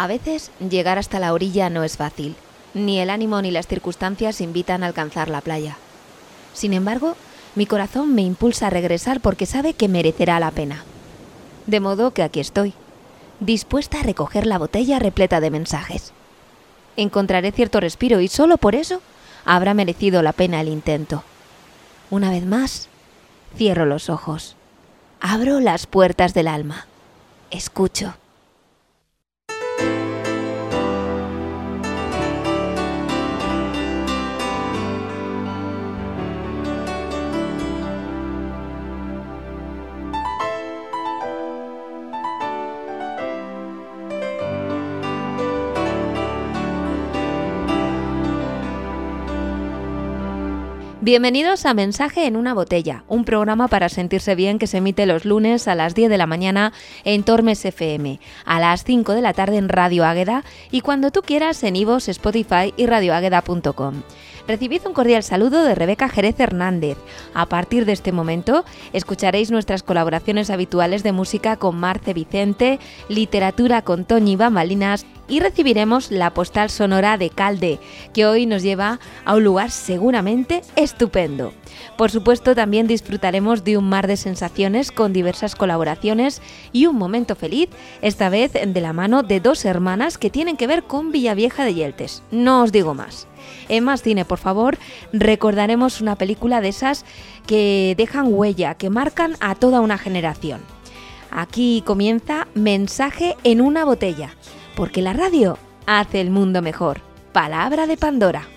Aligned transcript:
A 0.00 0.06
veces 0.06 0.50
llegar 0.66 0.96
hasta 0.96 1.18
la 1.18 1.34
orilla 1.34 1.68
no 1.68 1.84
es 1.84 1.98
fácil. 1.98 2.34
Ni 2.72 3.00
el 3.00 3.10
ánimo 3.10 3.42
ni 3.42 3.50
las 3.50 3.66
circunstancias 3.66 4.40
invitan 4.40 4.82
a 4.82 4.86
alcanzar 4.86 5.28
la 5.28 5.42
playa. 5.42 5.76
Sin 6.54 6.72
embargo, 6.72 7.16
mi 7.54 7.66
corazón 7.66 8.14
me 8.14 8.22
impulsa 8.22 8.68
a 8.68 8.70
regresar 8.70 9.20
porque 9.20 9.44
sabe 9.44 9.74
que 9.74 9.88
merecerá 9.88 10.40
la 10.40 10.52
pena. 10.52 10.84
De 11.66 11.80
modo 11.80 12.12
que 12.12 12.22
aquí 12.22 12.40
estoy, 12.40 12.72
dispuesta 13.40 14.00
a 14.00 14.02
recoger 14.02 14.46
la 14.46 14.56
botella 14.56 14.98
repleta 15.00 15.38
de 15.38 15.50
mensajes. 15.50 16.14
Encontraré 16.96 17.52
cierto 17.52 17.78
respiro 17.78 18.20
y 18.20 18.28
solo 18.28 18.56
por 18.56 18.76
eso 18.76 19.02
habrá 19.44 19.74
merecido 19.74 20.22
la 20.22 20.32
pena 20.32 20.62
el 20.62 20.68
intento. 20.68 21.24
Una 22.08 22.30
vez 22.30 22.46
más, 22.46 22.88
cierro 23.54 23.84
los 23.84 24.08
ojos, 24.08 24.56
abro 25.20 25.60
las 25.60 25.86
puertas 25.86 26.32
del 26.32 26.48
alma, 26.48 26.86
escucho. 27.50 28.14
Bienvenidos 51.02 51.64
a 51.64 51.72
Mensaje 51.72 52.26
en 52.26 52.36
una 52.36 52.52
botella, 52.52 53.04
un 53.08 53.24
programa 53.24 53.68
para 53.68 53.88
sentirse 53.88 54.34
bien 54.34 54.58
que 54.58 54.66
se 54.66 54.76
emite 54.76 55.06
los 55.06 55.24
lunes 55.24 55.66
a 55.66 55.74
las 55.74 55.94
10 55.94 56.10
de 56.10 56.18
la 56.18 56.26
mañana 56.26 56.74
en 57.04 57.22
Tormes 57.22 57.64
FM, 57.64 58.20
a 58.44 58.60
las 58.60 58.84
5 58.84 59.14
de 59.14 59.22
la 59.22 59.32
tarde 59.32 59.56
en 59.56 59.70
Radio 59.70 60.04
Águeda 60.04 60.44
y 60.70 60.82
cuando 60.82 61.10
tú 61.10 61.22
quieras 61.22 61.64
en 61.64 61.76
Ivos, 61.76 62.06
Spotify 62.10 62.74
y 62.76 62.84
radioágueda.com. 62.84 64.02
Recibid 64.46 64.82
un 64.86 64.92
cordial 64.92 65.22
saludo 65.22 65.64
de 65.64 65.74
Rebeca 65.74 66.10
Jerez 66.10 66.38
Hernández. 66.38 66.98
A 67.32 67.46
partir 67.46 67.86
de 67.86 67.92
este 67.92 68.12
momento 68.12 68.66
escucharéis 68.92 69.50
nuestras 69.50 69.82
colaboraciones 69.82 70.50
habituales 70.50 71.02
de 71.02 71.12
música 71.12 71.56
con 71.56 71.76
Marce 71.76 72.12
Vicente, 72.12 72.78
literatura 73.08 73.80
con 73.80 74.04
Toñi 74.04 74.36
Bambalinas 74.36 75.06
y 75.30 75.38
recibiremos 75.38 76.10
la 76.10 76.34
postal 76.34 76.68
sonora 76.68 77.16
de 77.16 77.30
Calde, 77.30 77.78
que 78.12 78.26
hoy 78.26 78.44
nos 78.44 78.62
lleva 78.62 78.98
a 79.24 79.36
un 79.36 79.44
lugar 79.44 79.70
seguramente 79.70 80.62
estupendo. 80.76 81.54
Por 81.96 82.10
supuesto, 82.10 82.54
también 82.54 82.88
disfrutaremos 82.88 83.62
de 83.62 83.78
un 83.78 83.88
mar 83.88 84.08
de 84.08 84.16
sensaciones 84.16 84.90
con 84.90 85.12
diversas 85.12 85.54
colaboraciones 85.54 86.42
y 86.72 86.86
un 86.86 86.96
momento 86.96 87.36
feliz, 87.36 87.70
esta 88.02 88.28
vez 88.28 88.52
de 88.52 88.80
la 88.80 88.92
mano 88.92 89.22
de 89.22 89.40
dos 89.40 89.64
hermanas 89.64 90.18
que 90.18 90.30
tienen 90.30 90.56
que 90.56 90.66
ver 90.66 90.82
con 90.82 91.12
Villavieja 91.12 91.64
de 91.64 91.74
Yeltes. 91.74 92.22
No 92.32 92.64
os 92.64 92.72
digo 92.72 92.94
más. 92.94 93.28
En 93.68 93.84
más 93.84 94.02
cine, 94.02 94.24
por 94.24 94.38
favor, 94.38 94.78
recordaremos 95.12 96.00
una 96.00 96.16
película 96.16 96.60
de 96.60 96.68
esas 96.68 97.04
que 97.46 97.94
dejan 97.96 98.26
huella, 98.28 98.74
que 98.74 98.90
marcan 98.90 99.36
a 99.40 99.54
toda 99.54 99.80
una 99.80 99.96
generación. 99.96 100.60
Aquí 101.30 101.84
comienza 101.86 102.48
Mensaje 102.54 103.36
en 103.44 103.60
una 103.60 103.84
botella 103.84 104.34
porque 104.80 105.02
la 105.02 105.12
radio 105.12 105.58
hace 105.84 106.22
el 106.22 106.30
mundo 106.30 106.62
mejor. 106.62 107.02
Palabra 107.34 107.86
de 107.86 107.98
Pandora. 107.98 108.48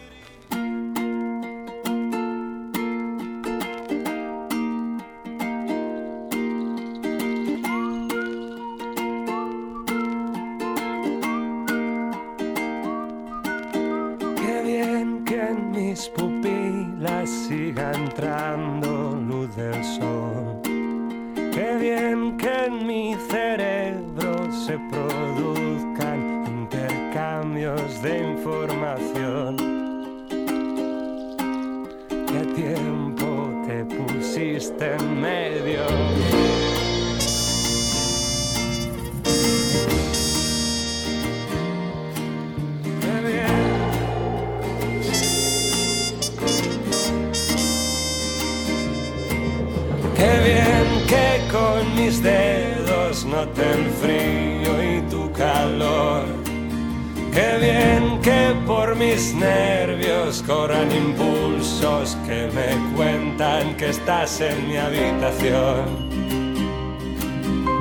En 64.41 64.67
mi 64.67 64.77
habitación. 64.77 65.85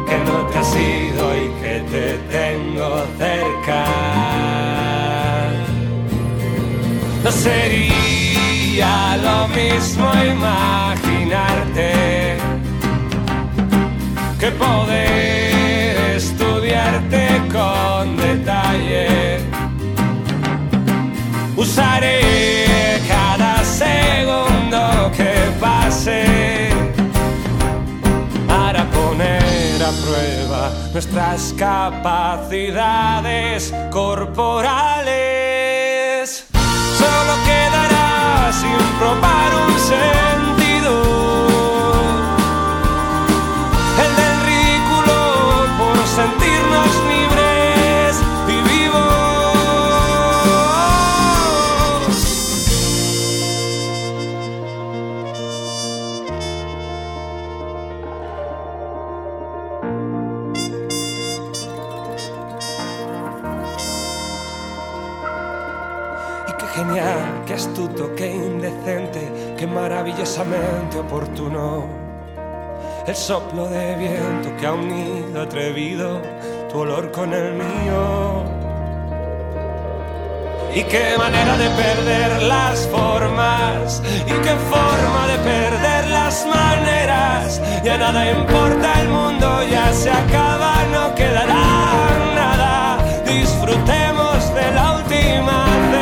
Que 0.06 0.18
no 0.26 0.46
te 0.48 0.58
has 0.58 0.76
ido 0.76 1.36
y 1.36 1.48
que 1.62 1.74
te 1.90 2.18
tengo 2.30 2.88
cerca. 3.18 3.84
No 7.24 7.30
sería 7.30 9.16
lo 9.16 9.48
mismo 9.48 10.06
imaginarte 10.34 11.88
que 14.38 14.50
poder 14.50 15.11
nuestras 30.92 31.54
capacidades 31.58 33.74
corporales. 33.90 36.46
Solo 36.98 37.34
quedará 37.44 38.52
sin 38.52 38.76
probar 38.98 39.54
un 39.66 39.78
sentido. 39.78 40.51
Astuto, 67.82 68.14
qué 68.14 68.30
indecente, 68.30 69.54
qué 69.56 69.66
maravillosamente 69.66 70.98
oportuno. 70.98 71.86
El 73.06 73.16
soplo 73.16 73.68
de 73.68 73.96
viento 73.96 74.56
que 74.58 74.66
ha 74.66 74.72
unido 74.72 75.42
atrevido 75.42 76.20
tu 76.70 76.78
olor 76.78 77.10
con 77.10 77.32
el 77.32 77.54
mío. 77.54 78.44
Y 80.74 80.84
qué 80.84 81.16
manera 81.18 81.56
de 81.58 81.68
perder 81.70 82.42
las 82.44 82.86
formas, 82.88 84.02
y 84.26 84.30
qué 84.30 84.54
forma 84.70 85.26
de 85.26 85.38
perder 85.38 86.08
las 86.10 86.46
maneras. 86.46 87.60
Ya 87.84 87.98
nada 87.98 88.30
importa, 88.30 89.00
el 89.00 89.08
mundo 89.08 89.62
ya 89.70 89.92
se 89.92 90.10
acaba, 90.10 90.84
no 90.92 91.14
quedará 91.14 91.64
nada. 92.34 92.98
Disfrutemos 93.26 94.54
de 94.54 94.72
la 94.72 94.96
última 94.96 95.66
cena. 95.90 96.01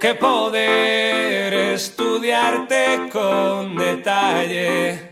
Que 0.00 0.14
poder 0.14 1.52
estudiarte 1.74 3.10
con 3.12 3.76
detalle. 3.76 5.10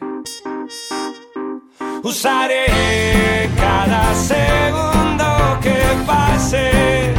Usaré 2.03 3.51
cada 3.57 4.15
segundo 4.15 5.59
que 5.61 5.77
pase 6.07 7.13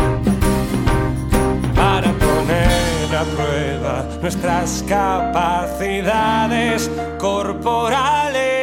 nuestras 4.22 4.84
capacidades 4.88 6.90
corporales. 7.20 8.57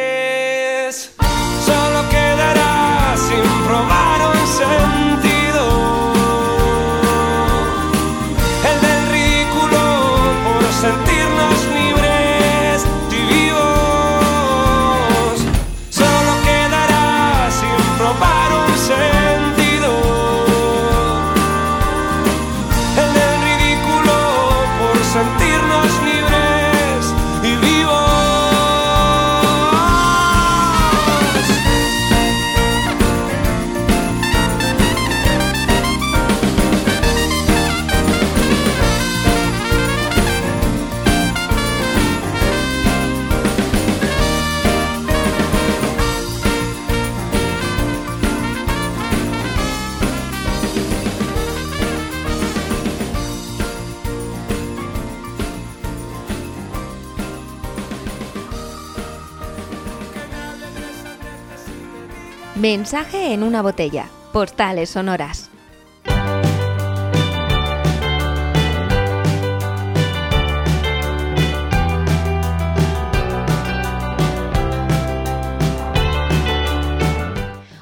Mensaje 62.67 63.31
en 63.31 63.43
una 63.43 63.61
botella. 63.61 64.09
Postales 64.33 64.89
sonoras. 64.89 65.51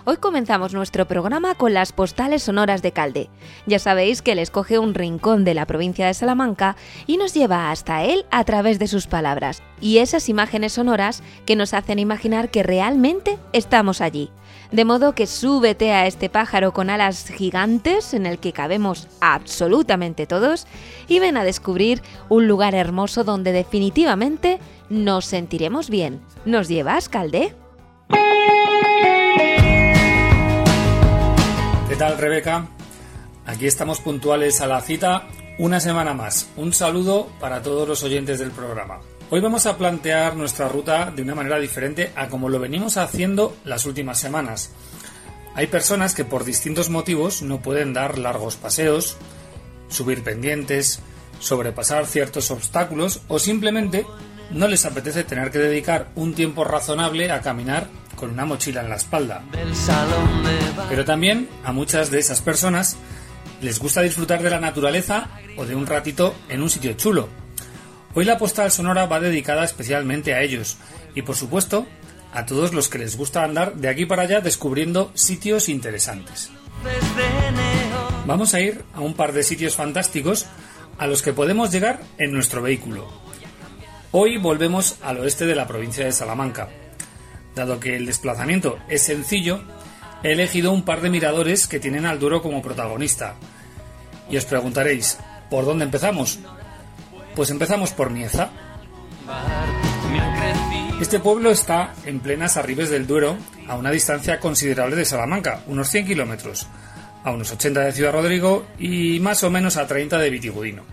Hoy 0.05 0.17
comenzamos 0.17 0.73
nuestro 0.73 1.07
programa 1.07 1.55
con 1.55 1.73
las 1.73 1.93
postales 1.93 2.43
sonoras 2.43 2.81
de 2.81 2.91
Calde. 2.91 3.29
Ya 3.65 3.79
sabéis 3.79 4.21
que 4.21 4.33
él 4.33 4.39
escoge 4.39 4.79
un 4.79 4.93
rincón 4.95 5.45
de 5.45 5.53
la 5.53 5.65
provincia 5.65 6.07
de 6.07 6.13
Salamanca 6.13 6.75
y 7.07 7.15
nos 7.15 7.33
lleva 7.33 7.71
hasta 7.71 8.03
él 8.03 8.25
a 8.31 8.43
través 8.43 8.79
de 8.79 8.87
sus 8.87 9.07
palabras 9.07 9.63
y 9.79 9.99
esas 9.99 10.27
imágenes 10.27 10.73
sonoras 10.73 11.23
que 11.45 11.55
nos 11.55 11.73
hacen 11.73 11.99
imaginar 11.99 12.51
que 12.51 12.63
realmente 12.63 13.39
estamos 13.53 14.01
allí. 14.01 14.29
De 14.73 14.85
modo 14.85 15.13
que 15.13 15.27
súbete 15.27 15.91
a 15.91 16.07
este 16.07 16.29
pájaro 16.29 16.73
con 16.73 16.89
alas 16.89 17.27
gigantes 17.27 18.15
en 18.15 18.25
el 18.25 18.39
que 18.39 18.53
cabemos 18.53 19.07
absolutamente 19.21 20.25
todos 20.25 20.65
y 21.07 21.19
ven 21.19 21.37
a 21.37 21.43
descubrir 21.43 22.01
un 22.27 22.47
lugar 22.47 22.73
hermoso 22.73 23.23
donde 23.23 23.51
definitivamente 23.51 24.57
nos 24.89 25.25
sentiremos 25.25 25.91
bien. 25.91 26.21
¿Nos 26.45 26.69
llevas, 26.69 27.07
Calde? 27.07 27.53
¿Qué 31.87 31.95
tal, 31.95 32.17
Rebeca? 32.17 32.67
Aquí 33.45 33.67
estamos 33.67 33.99
puntuales 33.99 34.59
a 34.59 34.65
la 34.65 34.81
cita 34.81 35.27
una 35.59 35.79
semana 35.79 36.15
más. 36.15 36.49
Un 36.57 36.73
saludo 36.73 37.27
para 37.39 37.61
todos 37.61 37.87
los 37.87 38.01
oyentes 38.01 38.39
del 38.39 38.49
programa. 38.49 39.01
Hoy 39.35 39.41
vamos 39.41 39.65
a 39.65 39.79
plantear 39.79 40.35
nuestra 40.35 40.67
ruta 40.67 41.09
de 41.09 41.23
una 41.23 41.33
manera 41.33 41.57
diferente 41.57 42.11
a 42.15 42.27
como 42.27 42.49
lo 42.49 42.59
venimos 42.59 42.97
haciendo 42.97 43.57
las 43.65 43.87
últimas 43.87 44.19
semanas. 44.19 44.69
Hay 45.55 45.65
personas 45.65 46.13
que 46.13 46.23
por 46.23 46.45
distintos 46.45 46.91
motivos 46.91 47.41
no 47.41 47.59
pueden 47.59 47.93
dar 47.93 48.19
largos 48.19 48.57
paseos, 48.57 49.17
subir 49.89 50.23
pendientes, 50.23 50.99
sobrepasar 51.39 52.05
ciertos 52.05 52.51
obstáculos 52.51 53.21
o 53.27 53.39
simplemente 53.39 54.05
no 54.51 54.67
les 54.67 54.85
apetece 54.85 55.23
tener 55.23 55.49
que 55.49 55.57
dedicar 55.57 56.11
un 56.13 56.35
tiempo 56.35 56.63
razonable 56.63 57.31
a 57.31 57.41
caminar 57.41 57.87
con 58.15 58.29
una 58.29 58.45
mochila 58.45 58.81
en 58.81 58.89
la 58.89 58.97
espalda. 58.97 59.41
Pero 60.89 61.05
también 61.05 61.49
a 61.63 61.71
muchas 61.71 62.11
de 62.11 62.19
esas 62.19 62.39
personas 62.43 62.97
les 63.63 63.79
gusta 63.79 64.03
disfrutar 64.03 64.43
de 64.43 64.51
la 64.51 64.59
naturaleza 64.59 65.31
o 65.57 65.65
de 65.65 65.73
un 65.73 65.87
ratito 65.87 66.35
en 66.49 66.61
un 66.61 66.69
sitio 66.69 66.93
chulo. 66.93 67.42
Hoy 68.15 68.25
la 68.25 68.37
postal 68.37 68.71
sonora 68.71 69.07
va 69.07 69.19
dedicada 69.19 69.63
especialmente 69.63 70.35
a 70.35 70.41
ellos 70.41 70.77
y 71.15 71.23
por 71.23 71.35
supuesto 71.35 71.87
a 72.31 72.45
todos 72.45 72.71
los 72.71 72.87
que 72.87 72.99
les 72.99 73.17
gusta 73.17 73.43
andar 73.43 73.75
de 73.75 73.87
aquí 73.87 74.05
para 74.05 74.23
allá 74.23 74.39
descubriendo 74.39 75.11
sitios 75.15 75.67
interesantes. 75.67 76.51
Vamos 78.27 78.53
a 78.53 78.61
ir 78.61 78.83
a 78.93 79.01
un 79.01 79.15
par 79.15 79.33
de 79.33 79.41
sitios 79.41 79.75
fantásticos 79.75 80.45
a 80.99 81.07
los 81.07 81.23
que 81.23 81.33
podemos 81.33 81.71
llegar 81.71 82.01
en 82.19 82.31
nuestro 82.31 82.61
vehículo. 82.61 83.07
Hoy 84.11 84.37
volvemos 84.37 84.97
al 85.01 85.17
oeste 85.19 85.47
de 85.47 85.55
la 85.55 85.67
provincia 85.67 86.05
de 86.05 86.11
Salamanca. 86.11 86.69
Dado 87.55 87.79
que 87.79 87.95
el 87.95 88.05
desplazamiento 88.05 88.77
es 88.89 89.01
sencillo, 89.01 89.63
he 90.21 90.33
elegido 90.33 90.71
un 90.71 90.83
par 90.83 91.01
de 91.01 91.09
miradores 91.09 91.65
que 91.65 91.79
tienen 91.79 92.05
al 92.05 92.19
Duero 92.19 92.43
como 92.43 92.61
protagonista. 92.61 93.35
Y 94.29 94.37
os 94.37 94.45
preguntaréis, 94.45 95.17
¿por 95.49 95.65
dónde 95.65 95.85
empezamos? 95.85 96.39
Pues 97.35 97.49
empezamos 97.49 97.91
por 97.91 98.09
Mieza. 98.09 98.49
Este 101.01 101.19
pueblo 101.19 101.49
está 101.49 101.93
en 102.05 102.19
plenas 102.19 102.57
arribes 102.57 102.89
del 102.89 103.07
Duero, 103.07 103.37
a 103.67 103.75
una 103.75 103.91
distancia 103.91 104.39
considerable 104.39 104.95
de 104.95 105.05
Salamanca, 105.05 105.61
unos 105.67 105.89
100 105.89 106.05
kilómetros, 106.05 106.67
a 107.23 107.31
unos 107.31 107.51
80 107.51 107.81
de 107.81 107.91
Ciudad 107.91 108.13
Rodrigo 108.13 108.65
y 108.77 109.19
más 109.19 109.43
o 109.43 109.49
menos 109.49 109.77
a 109.77 109.87
30 109.87 110.19
de 110.19 110.29
Vitigudino. 110.29 110.83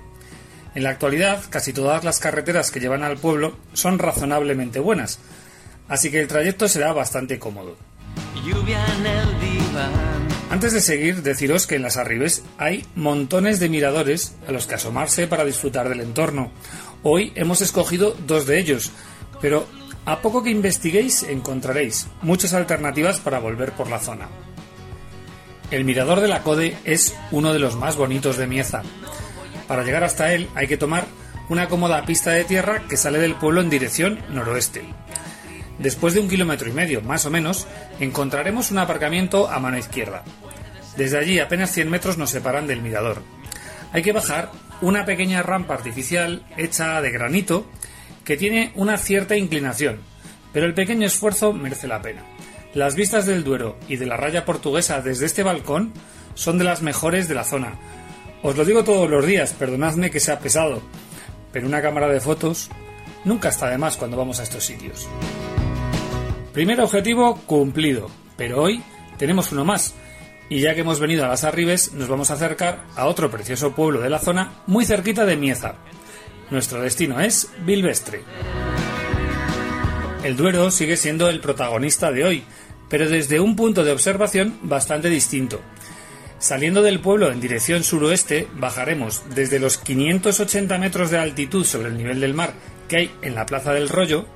En 0.75 0.83
la 0.83 0.91
actualidad, 0.91 1.43
casi 1.51 1.73
todas 1.73 2.05
las 2.05 2.19
carreteras 2.21 2.71
que 2.71 2.81
llevan 2.81 3.03
al 3.03 3.19
pueblo 3.19 3.57
son 3.73 3.99
razonablemente 3.99 4.81
buenas, 4.81 5.19
así 5.89 6.11
que 6.11 6.21
el 6.21 6.29
trayecto 6.29 6.69
será 6.69 6.93
bastante 6.93 7.39
cómodo. 7.39 7.77
Antes 10.50 10.73
de 10.73 10.81
seguir, 10.81 11.23
deciros 11.23 11.69
que 11.69 11.76
en 11.76 11.83
las 11.83 11.97
Arribes 11.97 12.42
hay 12.59 12.85
montones 12.97 13.61
de 13.61 13.69
miradores 13.69 14.35
a 14.49 14.52
los 14.52 14.66
que 14.66 14.75
asomarse 14.75 15.28
para 15.28 15.45
disfrutar 15.45 15.88
del 15.88 16.00
entorno. 16.00 16.50
Hoy 17.04 17.33
hemos 17.37 17.61
escogido 17.61 18.16
dos 18.26 18.47
de 18.47 18.59
ellos, 18.59 18.90
pero 19.40 19.64
a 20.07 20.21
poco 20.21 20.42
que 20.42 20.50
investiguéis 20.50 21.23
encontraréis 21.23 22.09
muchas 22.23 22.52
alternativas 22.52 23.21
para 23.21 23.38
volver 23.38 23.71
por 23.73 23.88
la 23.88 24.00
zona. 24.00 24.28
El 25.71 25.85
mirador 25.85 26.21
de 26.21 26.26
la 26.26 26.42
Code 26.42 26.76
es 26.85 27.14
uno 27.30 27.52
de 27.52 27.61
los 27.61 27.76
más 27.76 27.97
bonitos 27.97 28.37
de 28.37 28.49
Mieza. 28.49 28.83
Para 29.69 29.85
llegar 29.85 30.02
hasta 30.02 30.35
él 30.35 30.49
hay 30.57 30.66
que 30.66 30.76
tomar 30.76 31.07
una 31.49 31.69
cómoda 31.69 32.04
pista 32.04 32.33
de 32.33 32.42
tierra 32.42 32.83
que 32.88 32.97
sale 32.97 33.21
del 33.21 33.37
pueblo 33.37 33.61
en 33.61 33.71
dirección 33.71 34.19
noroeste. 34.30 34.83
Después 35.81 36.13
de 36.13 36.21
un 36.21 36.29
kilómetro 36.29 36.69
y 36.69 36.73
medio, 36.73 37.01
más 37.01 37.25
o 37.25 37.31
menos, 37.31 37.67
encontraremos 38.01 38.71
un 38.71 38.79
aparcamiento 38.79 39.49
a 39.49 39.59
mano 39.61 39.79
izquierda. 39.79 40.23
Desde 40.99 41.17
allí 41.17 41.39
apenas 41.39 41.73
100 41.73 41.89
metros 41.89 42.19
nos 42.19 42.29
separan 42.29 42.67
del 42.67 42.83
mirador. 42.83 43.23
Hay 43.93 44.03
que 44.03 44.13
bajar 44.13 44.51
una 44.83 45.07
pequeña 45.07 45.43
rampa 45.43 45.73
artificial 45.73 46.45
hecha 46.59 47.01
de 47.01 47.11
granito 47.11 47.65
que 48.25 48.37
tiene 48.37 48.73
una 48.75 48.99
cierta 48.99 49.37
inclinación, 49.37 50.01
pero 50.53 50.67
el 50.67 50.75
pequeño 50.75 51.07
esfuerzo 51.07 51.55
merece 51.55 51.89
la 51.89 52.03
pena. 52.03 52.25
Las 52.75 52.95
vistas 52.95 53.25
del 53.25 53.43
Duero 53.43 53.79
y 53.89 53.97
de 53.97 54.05
la 54.05 54.19
raya 54.19 54.45
portuguesa 54.45 55.01
desde 55.01 55.25
este 55.25 55.43
balcón 55.43 55.95
son 56.35 56.59
de 56.59 56.65
las 56.65 56.83
mejores 56.83 57.27
de 57.27 57.35
la 57.35 57.45
zona. 57.45 57.73
Os 58.43 58.55
lo 58.55 58.67
digo 58.67 58.85
todos 58.85 59.09
los 59.09 59.25
días, 59.25 59.55
perdonadme 59.55 60.11
que 60.11 60.21
sea 60.21 60.41
pesado, 60.41 60.83
pero 61.53 61.67
una 61.67 61.81
cámara 61.81 62.09
de 62.09 62.21
fotos 62.21 62.69
nunca 63.25 63.49
está 63.49 63.71
de 63.71 63.79
más 63.79 63.97
cuando 63.97 64.19
vamos 64.19 64.41
a 64.41 64.43
estos 64.43 64.65
sitios. 64.65 65.09
Primer 66.52 66.80
objetivo 66.80 67.37
cumplido, 67.47 68.11
pero 68.37 68.61
hoy 68.61 68.83
tenemos 69.19 69.52
uno 69.52 69.64
más. 69.64 69.95
Y 70.49 70.61
ya 70.61 70.75
que 70.75 70.80
hemos 70.80 70.99
venido 70.99 71.25
a 71.25 71.28
las 71.28 71.45
Arribes, 71.45 71.92
nos 71.92 72.09
vamos 72.09 72.30
a 72.30 72.35
acercar 72.35 72.85
a 72.97 73.07
otro 73.07 73.30
precioso 73.30 73.73
pueblo 73.73 74.00
de 74.00 74.11
la 74.11 74.19
zona, 74.19 74.54
muy 74.66 74.85
cerquita 74.85 75.25
de 75.25 75.37
Mieza. 75.37 75.76
Nuestro 76.50 76.83
destino 76.83 77.21
es 77.21 77.49
Bilvestre. 77.64 78.25
El 80.25 80.37
Duero 80.37 80.73
sigue 80.73 80.97
siendo 80.97 81.28
el 81.28 81.40
protagonista 81.40 82.11
de 82.11 82.25
hoy, 82.25 82.42
pero 82.88 83.09
desde 83.09 83.38
un 83.38 83.54
punto 83.54 83.85
de 83.85 83.92
observación 83.92 84.59
bastante 84.62 85.09
distinto. 85.09 85.61
Saliendo 86.40 86.83
del 86.83 86.99
pueblo 86.99 87.30
en 87.30 87.40
dirección 87.40 87.85
suroeste, 87.85 88.49
bajaremos 88.54 89.23
desde 89.37 89.61
los 89.61 89.78
580 89.78 90.78
metros 90.78 91.12
de 91.12 91.19
altitud 91.19 91.64
sobre 91.64 91.90
el 91.90 91.97
nivel 91.97 92.19
del 92.19 92.35
mar 92.35 92.54
que 92.88 92.97
hay 92.97 93.11
en 93.23 93.37
la 93.37 93.47
Plaza 93.47 93.73
del 93.73 93.88
Rollo 93.88 94.26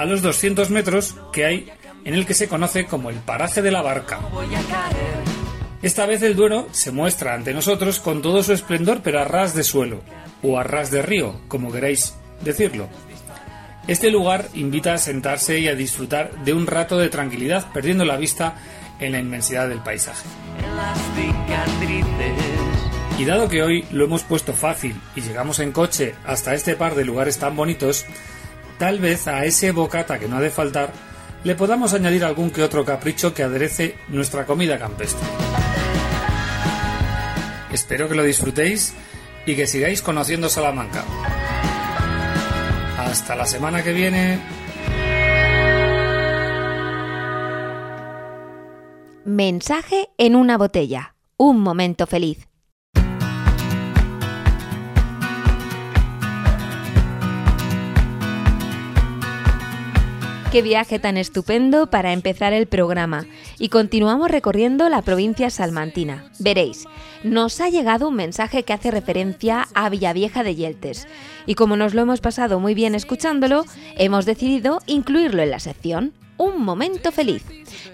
a 0.00 0.06
los 0.06 0.22
200 0.22 0.70
metros 0.70 1.14
que 1.30 1.44
hay 1.44 1.70
en 2.04 2.14
el 2.14 2.24
que 2.24 2.32
se 2.32 2.48
conoce 2.48 2.86
como 2.86 3.10
el 3.10 3.16
paraje 3.16 3.60
de 3.60 3.70
la 3.70 3.82
barca. 3.82 4.18
Esta 5.82 6.06
vez 6.06 6.22
el 6.22 6.36
Duero 6.36 6.68
se 6.72 6.90
muestra 6.90 7.34
ante 7.34 7.52
nosotros 7.52 8.00
con 8.00 8.22
todo 8.22 8.42
su 8.42 8.54
esplendor, 8.54 9.00
pero 9.02 9.20
a 9.20 9.24
ras 9.24 9.54
de 9.54 9.62
suelo, 9.62 10.00
o 10.42 10.58
a 10.58 10.62
ras 10.62 10.90
de 10.90 11.02
río, 11.02 11.40
como 11.48 11.70
queráis 11.70 12.14
decirlo. 12.42 12.88
Este 13.86 14.10
lugar 14.10 14.48
invita 14.54 14.94
a 14.94 14.98
sentarse 14.98 15.58
y 15.58 15.68
a 15.68 15.74
disfrutar 15.74 16.44
de 16.44 16.54
un 16.54 16.66
rato 16.66 16.96
de 16.96 17.10
tranquilidad, 17.10 17.70
perdiendo 17.72 18.04
la 18.06 18.16
vista 18.16 18.54
en 19.00 19.12
la 19.12 19.18
inmensidad 19.18 19.68
del 19.68 19.80
paisaje. 19.80 20.26
Y 23.18 23.24
dado 23.26 23.50
que 23.50 23.62
hoy 23.62 23.84
lo 23.90 24.04
hemos 24.06 24.22
puesto 24.22 24.54
fácil 24.54 24.98
y 25.14 25.20
llegamos 25.20 25.58
en 25.58 25.72
coche 25.72 26.14
hasta 26.24 26.54
este 26.54 26.74
par 26.74 26.94
de 26.94 27.04
lugares 27.04 27.38
tan 27.38 27.54
bonitos, 27.54 28.06
tal 28.80 28.98
vez 28.98 29.28
a 29.28 29.44
ese 29.44 29.72
bocata 29.72 30.18
que 30.18 30.26
no 30.26 30.38
ha 30.38 30.40
de 30.40 30.48
faltar 30.48 30.90
le 31.44 31.54
podamos 31.54 31.92
añadir 31.92 32.24
algún 32.24 32.50
que 32.50 32.62
otro 32.62 32.82
capricho 32.82 33.34
que 33.34 33.42
aderece 33.42 33.94
nuestra 34.08 34.46
comida 34.46 34.78
campestre. 34.78 35.26
Espero 37.70 38.08
que 38.08 38.14
lo 38.14 38.22
disfrutéis 38.22 38.94
y 39.44 39.54
que 39.54 39.66
sigáis 39.66 40.00
conociendo 40.00 40.48
Salamanca. 40.48 41.04
Hasta 42.98 43.36
la 43.36 43.44
semana 43.44 43.82
que 43.82 43.92
viene. 43.92 44.40
Mensaje 49.26 50.08
en 50.16 50.36
una 50.36 50.56
botella. 50.56 51.14
Un 51.36 51.60
momento 51.60 52.06
feliz. 52.06 52.49
Qué 60.50 60.62
viaje 60.62 60.98
tan 60.98 61.16
estupendo 61.16 61.86
para 61.90 62.12
empezar 62.12 62.52
el 62.52 62.66
programa. 62.66 63.24
Y 63.60 63.68
continuamos 63.68 64.32
recorriendo 64.32 64.88
la 64.88 65.00
provincia 65.00 65.48
salmantina. 65.48 66.24
Veréis, 66.40 66.86
nos 67.22 67.60
ha 67.60 67.68
llegado 67.68 68.08
un 68.08 68.16
mensaje 68.16 68.64
que 68.64 68.72
hace 68.72 68.90
referencia 68.90 69.68
a 69.74 69.88
Villavieja 69.88 70.42
de 70.42 70.56
Yeltes. 70.56 71.06
Y 71.46 71.54
como 71.54 71.76
nos 71.76 71.94
lo 71.94 72.02
hemos 72.02 72.20
pasado 72.20 72.58
muy 72.58 72.74
bien 72.74 72.96
escuchándolo, 72.96 73.64
hemos 73.96 74.26
decidido 74.26 74.80
incluirlo 74.86 75.40
en 75.40 75.52
la 75.52 75.60
sección 75.60 76.14
Un 76.40 76.62
Momento 76.62 77.12
Feliz. 77.12 77.44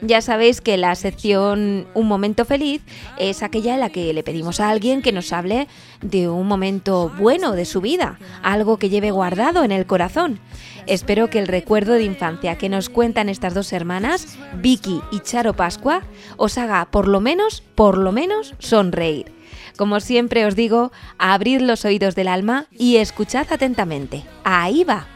Ya 0.02 0.22
sabéis 0.22 0.60
que 0.60 0.76
la 0.76 0.94
sección 0.94 1.88
Un 1.94 2.06
Momento 2.06 2.44
Feliz 2.44 2.80
es 3.18 3.42
aquella 3.42 3.74
en 3.74 3.80
la 3.80 3.90
que 3.90 4.12
le 4.12 4.22
pedimos 4.22 4.60
a 4.60 4.68
alguien 4.68 5.02
que 5.02 5.10
nos 5.10 5.32
hable 5.32 5.66
de 6.00 6.28
un 6.28 6.46
momento 6.46 7.12
bueno 7.18 7.54
de 7.56 7.64
su 7.64 7.80
vida, 7.80 8.20
algo 8.44 8.76
que 8.76 8.88
lleve 8.88 9.10
guardado 9.10 9.64
en 9.64 9.72
el 9.72 9.84
corazón. 9.84 10.38
Espero 10.86 11.28
que 11.28 11.40
el 11.40 11.48
recuerdo 11.48 11.94
de 11.94 12.04
infancia 12.04 12.56
que 12.56 12.68
nos 12.68 12.88
cuentan 12.88 13.28
estas 13.28 13.52
dos 13.52 13.72
hermanas, 13.72 14.38
Vicky 14.62 15.00
y 15.10 15.18
Charo 15.18 15.54
Pascua, 15.54 16.02
os 16.36 16.56
haga 16.56 16.84
por 16.92 17.08
lo 17.08 17.20
menos, 17.20 17.64
por 17.74 17.98
lo 17.98 18.12
menos, 18.12 18.54
sonreír. 18.60 19.32
Como 19.76 19.98
siempre 19.98 20.46
os 20.46 20.54
digo, 20.54 20.92
abrid 21.18 21.62
los 21.62 21.84
oídos 21.84 22.14
del 22.14 22.28
alma 22.28 22.66
y 22.70 22.98
escuchad 22.98 23.48
atentamente. 23.50 24.22
Ahí 24.44 24.84
va. 24.84 25.15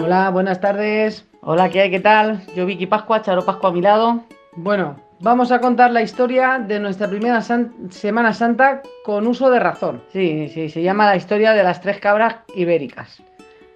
Hola, 0.00 0.30
buenas 0.30 0.60
tardes. 0.60 1.26
Hola, 1.42 1.68
¿qué 1.70 1.82
hay? 1.82 1.90
¿Qué 1.90 2.00
tal? 2.00 2.42
Yo 2.54 2.66
Vicky 2.66 2.86
Pascua, 2.86 3.22
Charo 3.22 3.44
Pascua 3.44 3.70
a 3.70 3.72
mi 3.72 3.80
lado. 3.80 4.20
Bueno, 4.56 4.96
vamos 5.20 5.52
a 5.52 5.60
contar 5.60 5.90
la 5.92 6.02
historia 6.02 6.58
de 6.58 6.80
nuestra 6.80 7.08
primera 7.08 7.40
san- 7.42 7.90
Semana 7.90 8.32
Santa 8.32 8.82
con 9.04 9.26
uso 9.26 9.50
de 9.50 9.60
razón. 9.60 10.02
Sí, 10.12 10.48
sí, 10.48 10.68
se 10.68 10.82
llama 10.82 11.06
la 11.06 11.16
historia 11.16 11.52
de 11.52 11.62
las 11.62 11.80
tres 11.80 11.98
cabras 11.98 12.36
ibéricas. 12.54 13.22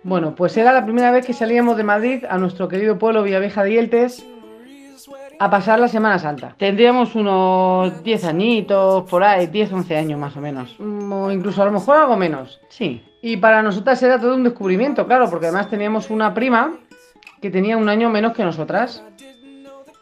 Bueno, 0.03 0.35
pues 0.35 0.57
era 0.57 0.73
la 0.73 0.85
primera 0.85 1.11
vez 1.11 1.27
que 1.27 1.33
salíamos 1.33 1.77
de 1.77 1.85
Madrid 1.85 2.25
a 2.29 2.39
nuestro 2.39 2.69
querido 2.69 2.99
pueblo 2.99 3.23
Villavieja 3.23 3.65
de 3.65 3.73
Yeltes 3.73 4.25
a 5.41 5.51
pasar 5.51 5.79
la 5.79 5.89
Semana 5.89 6.19
Santa. 6.19 6.55
Tendríamos 6.59 7.15
unos 7.15 8.03
10 8.03 8.25
añitos, 8.25 9.09
por 9.09 9.23
ahí, 9.23 9.47
10, 9.47 9.73
11 9.73 9.97
años 9.97 10.19
más 10.19 10.37
o 10.37 10.41
menos. 10.41 10.75
Mm, 10.79 11.13
O 11.13 11.31
incluso 11.31 11.63
a 11.63 11.67
lo 11.67 11.73
mejor 11.73 11.97
algo 11.97 12.17
menos. 12.17 12.61
Sí. 12.69 13.05
Y 13.21 13.37
para 13.37 13.63
nosotras 13.63 14.03
era 14.03 14.21
todo 14.21 14.35
un 14.35 14.45
descubrimiento, 14.45 15.07
claro, 15.07 15.29
porque 15.29 15.47
además 15.47 15.69
teníamos 15.69 16.11
una 16.11 16.35
prima 16.35 16.79
que 17.41 17.51
tenía 17.51 17.77
un 17.77 17.89
año 17.89 18.11
menos 18.11 18.33
que 18.33 18.45
nosotras. 18.45 19.03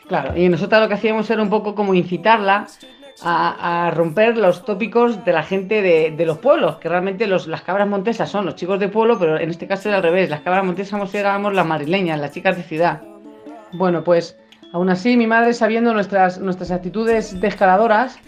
Claro, 0.06 0.36
y 0.36 0.48
nosotras 0.48 0.82
lo 0.82 0.88
que 0.88 0.94
hacíamos 0.94 1.28
era 1.30 1.42
un 1.42 1.50
poco 1.50 1.74
como 1.74 1.94
incitarla 1.94 2.66
a, 3.22 3.90
romper 3.94 4.36
los 4.36 4.64
tópicos 4.64 5.24
de 5.24 5.32
la 5.32 5.42
gente 5.42 5.82
de, 5.82 6.26
los 6.26 6.38
pueblos, 6.38 6.76
que 6.76 6.88
realmente 6.88 7.26
los, 7.26 7.46
las 7.46 7.62
cabras 7.62 7.88
montesas 7.88 8.30
son 8.30 8.44
los 8.44 8.54
chicos 8.54 8.78
de 8.78 8.88
pueblo, 8.88 9.18
pero 9.18 9.38
en 9.38 9.50
este 9.50 9.66
caso 9.66 9.88
era 9.88 9.98
al 9.98 10.02
revés, 10.02 10.30
las 10.30 10.42
cabras 10.42 10.64
montesas 10.64 11.14
éramos 11.14 11.54
las 11.54 11.66
madrileñas, 11.66 12.20
las 12.20 12.32
chicas 12.32 12.56
de 12.56 12.62
ciudad. 12.62 13.02
Bueno, 13.72 14.04
pues 14.04 14.38
aún 14.72 14.90
así 14.90 15.16
mi 15.16 15.26
madre, 15.26 15.54
sabiendo 15.54 15.92
nuestras, 15.92 16.38
nuestras 16.38 16.70
actitudes 16.70 17.40
de 17.40 17.48
escaladoras, 17.48 18.18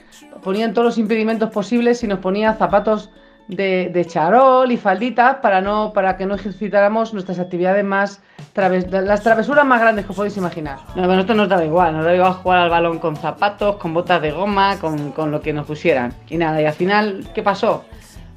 ponían 0.42 0.72
todos 0.72 0.86
los 0.86 0.98
impedimentos 0.98 1.50
posibles 1.50 2.02
y 2.02 2.06
nos 2.06 2.20
ponía 2.20 2.54
zapatos 2.54 3.10
de, 3.48 3.90
de 3.92 4.04
charol 4.04 4.70
y 4.70 4.76
falditas 4.76 5.36
para, 5.36 5.60
no, 5.60 5.92
para 5.92 6.16
que 6.16 6.26
no 6.26 6.34
ejercitáramos 6.34 7.14
nuestras 7.14 7.38
actividades 7.38 7.84
más, 7.84 8.20
traves- 8.54 8.88
las 8.90 9.22
travesuras 9.22 9.64
más 9.64 9.80
grandes 9.80 10.06
que 10.06 10.12
podéis 10.12 10.36
imaginar. 10.36 10.78
No, 10.94 11.04
a 11.04 11.06
nosotros 11.06 11.36
nos 11.36 11.48
daba 11.48 11.64
igual, 11.64 11.94
nos 11.94 12.04
daba 12.04 12.14
igual 12.16 12.32
jugar 12.34 12.58
al 12.60 12.70
balón 12.70 12.98
con 12.98 13.16
zapatos, 13.16 13.76
con 13.76 13.94
botas 13.94 14.20
de 14.22 14.30
goma, 14.32 14.78
con, 14.78 15.12
con 15.12 15.30
lo 15.30 15.40
que 15.40 15.52
nos 15.52 15.66
pusieran. 15.66 16.12
Y 16.28 16.36
nada, 16.36 16.60
y 16.60 16.66
al 16.66 16.74
final, 16.74 17.26
¿qué 17.34 17.42
pasó? 17.42 17.84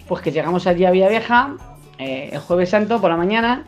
Pues 0.07 0.21
que 0.21 0.31
llegamos 0.31 0.65
allí 0.65 0.85
a 0.85 0.91
Villavieja 0.91 1.55
eh, 1.97 2.29
el 2.33 2.39
jueves 2.39 2.69
santo 2.69 2.99
por 2.99 3.09
la 3.11 3.17
mañana 3.17 3.65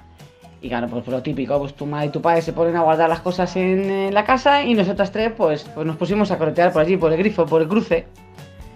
y 0.61 0.69
claro, 0.69 0.87
pues 0.87 1.05
lo 1.07 1.21
típico, 1.21 1.59
pues 1.59 1.73
tu 1.73 1.85
madre 1.85 2.05
y 2.07 2.09
tu 2.09 2.21
padre 2.21 2.41
se 2.41 2.53
ponen 2.53 2.77
a 2.77 2.81
guardar 2.81 3.09
las 3.09 3.19
cosas 3.19 3.53
en, 3.57 3.91
eh, 3.91 4.11
la 4.13 4.23
casa 4.23 4.63
y 4.63 4.73
nosotras 4.75 5.11
tres 5.11 5.33
pues, 5.35 5.63
pues 5.75 5.85
nos 5.85 5.97
pusimos 5.97 6.31
a 6.31 6.37
corretear 6.37 6.71
por 6.71 6.81
allí, 6.81 6.95
por 6.95 7.11
el 7.11 7.17
grifo, 7.19 7.45
por 7.45 7.61
el 7.61 7.67
cruce. 7.67 8.07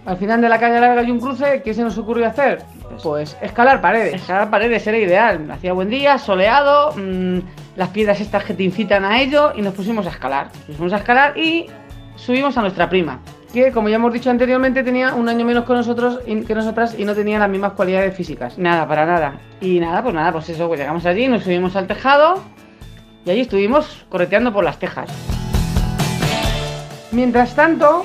Al 0.06 0.16
final 0.16 0.40
de 0.40 0.48
la 0.48 0.58
calle 0.58 0.80
larga 0.80 1.00
hay 1.00 1.10
un 1.10 1.20
cruce, 1.20 1.62
¿qué 1.62 1.74
se 1.74 1.82
nos 1.82 1.98
ocurrió 1.98 2.26
hacer? 2.26 2.62
Pues 3.02 3.36
escalar 3.42 3.80
paredes. 3.80 4.14
Escalar 4.14 4.50
paredes 4.50 4.86
era 4.86 4.98
ideal. 4.98 5.50
Hacía 5.50 5.72
buen 5.72 5.90
día, 5.90 6.18
soleado, 6.18 6.92
mm, 6.96 7.40
las 7.76 7.88
piedras 7.90 8.20
estas 8.20 8.44
que 8.44 8.54
te 8.54 8.62
incitan 8.62 9.04
a 9.04 9.20
ello 9.20 9.52
y 9.54 9.62
nos 9.62 9.74
pusimos 9.74 10.06
a 10.06 10.10
escalar. 10.10 10.46
Nos 10.46 10.64
pusimos 10.64 10.92
a 10.92 10.96
escalar 10.96 11.38
y 11.38 11.66
subimos 12.16 12.56
a 12.58 12.62
nuestra 12.62 12.88
prima, 12.88 13.20
que 13.52 13.70
como 13.70 13.88
ya 13.88 13.96
hemos 13.96 14.12
dicho 14.12 14.30
anteriormente 14.30 14.82
tenía 14.82 15.14
un 15.14 15.28
año 15.28 15.44
menos 15.44 15.64
que 15.64 15.72
nosotros 15.72 16.20
y, 16.26 16.40
que 16.42 16.54
nosotras 16.54 16.98
y 16.98 17.04
no 17.04 17.14
tenía 17.14 17.38
las 17.38 17.48
mismas 17.48 17.72
cualidades 17.72 18.14
físicas. 18.14 18.58
Nada, 18.58 18.86
para 18.88 19.06
nada. 19.06 19.38
Y 19.60 19.78
nada, 19.78 20.02
pues 20.02 20.14
nada, 20.14 20.32
pues 20.32 20.48
eso, 20.48 20.66
pues 20.68 20.80
llegamos 20.80 21.06
allí, 21.06 21.28
nos 21.28 21.44
subimos 21.44 21.76
al 21.76 21.86
tejado 21.86 22.42
y 23.24 23.30
allí 23.30 23.40
estuvimos 23.40 24.06
correteando 24.08 24.52
por 24.52 24.64
las 24.64 24.78
tejas. 24.78 25.10
Mientras 27.12 27.54
tanto, 27.54 28.04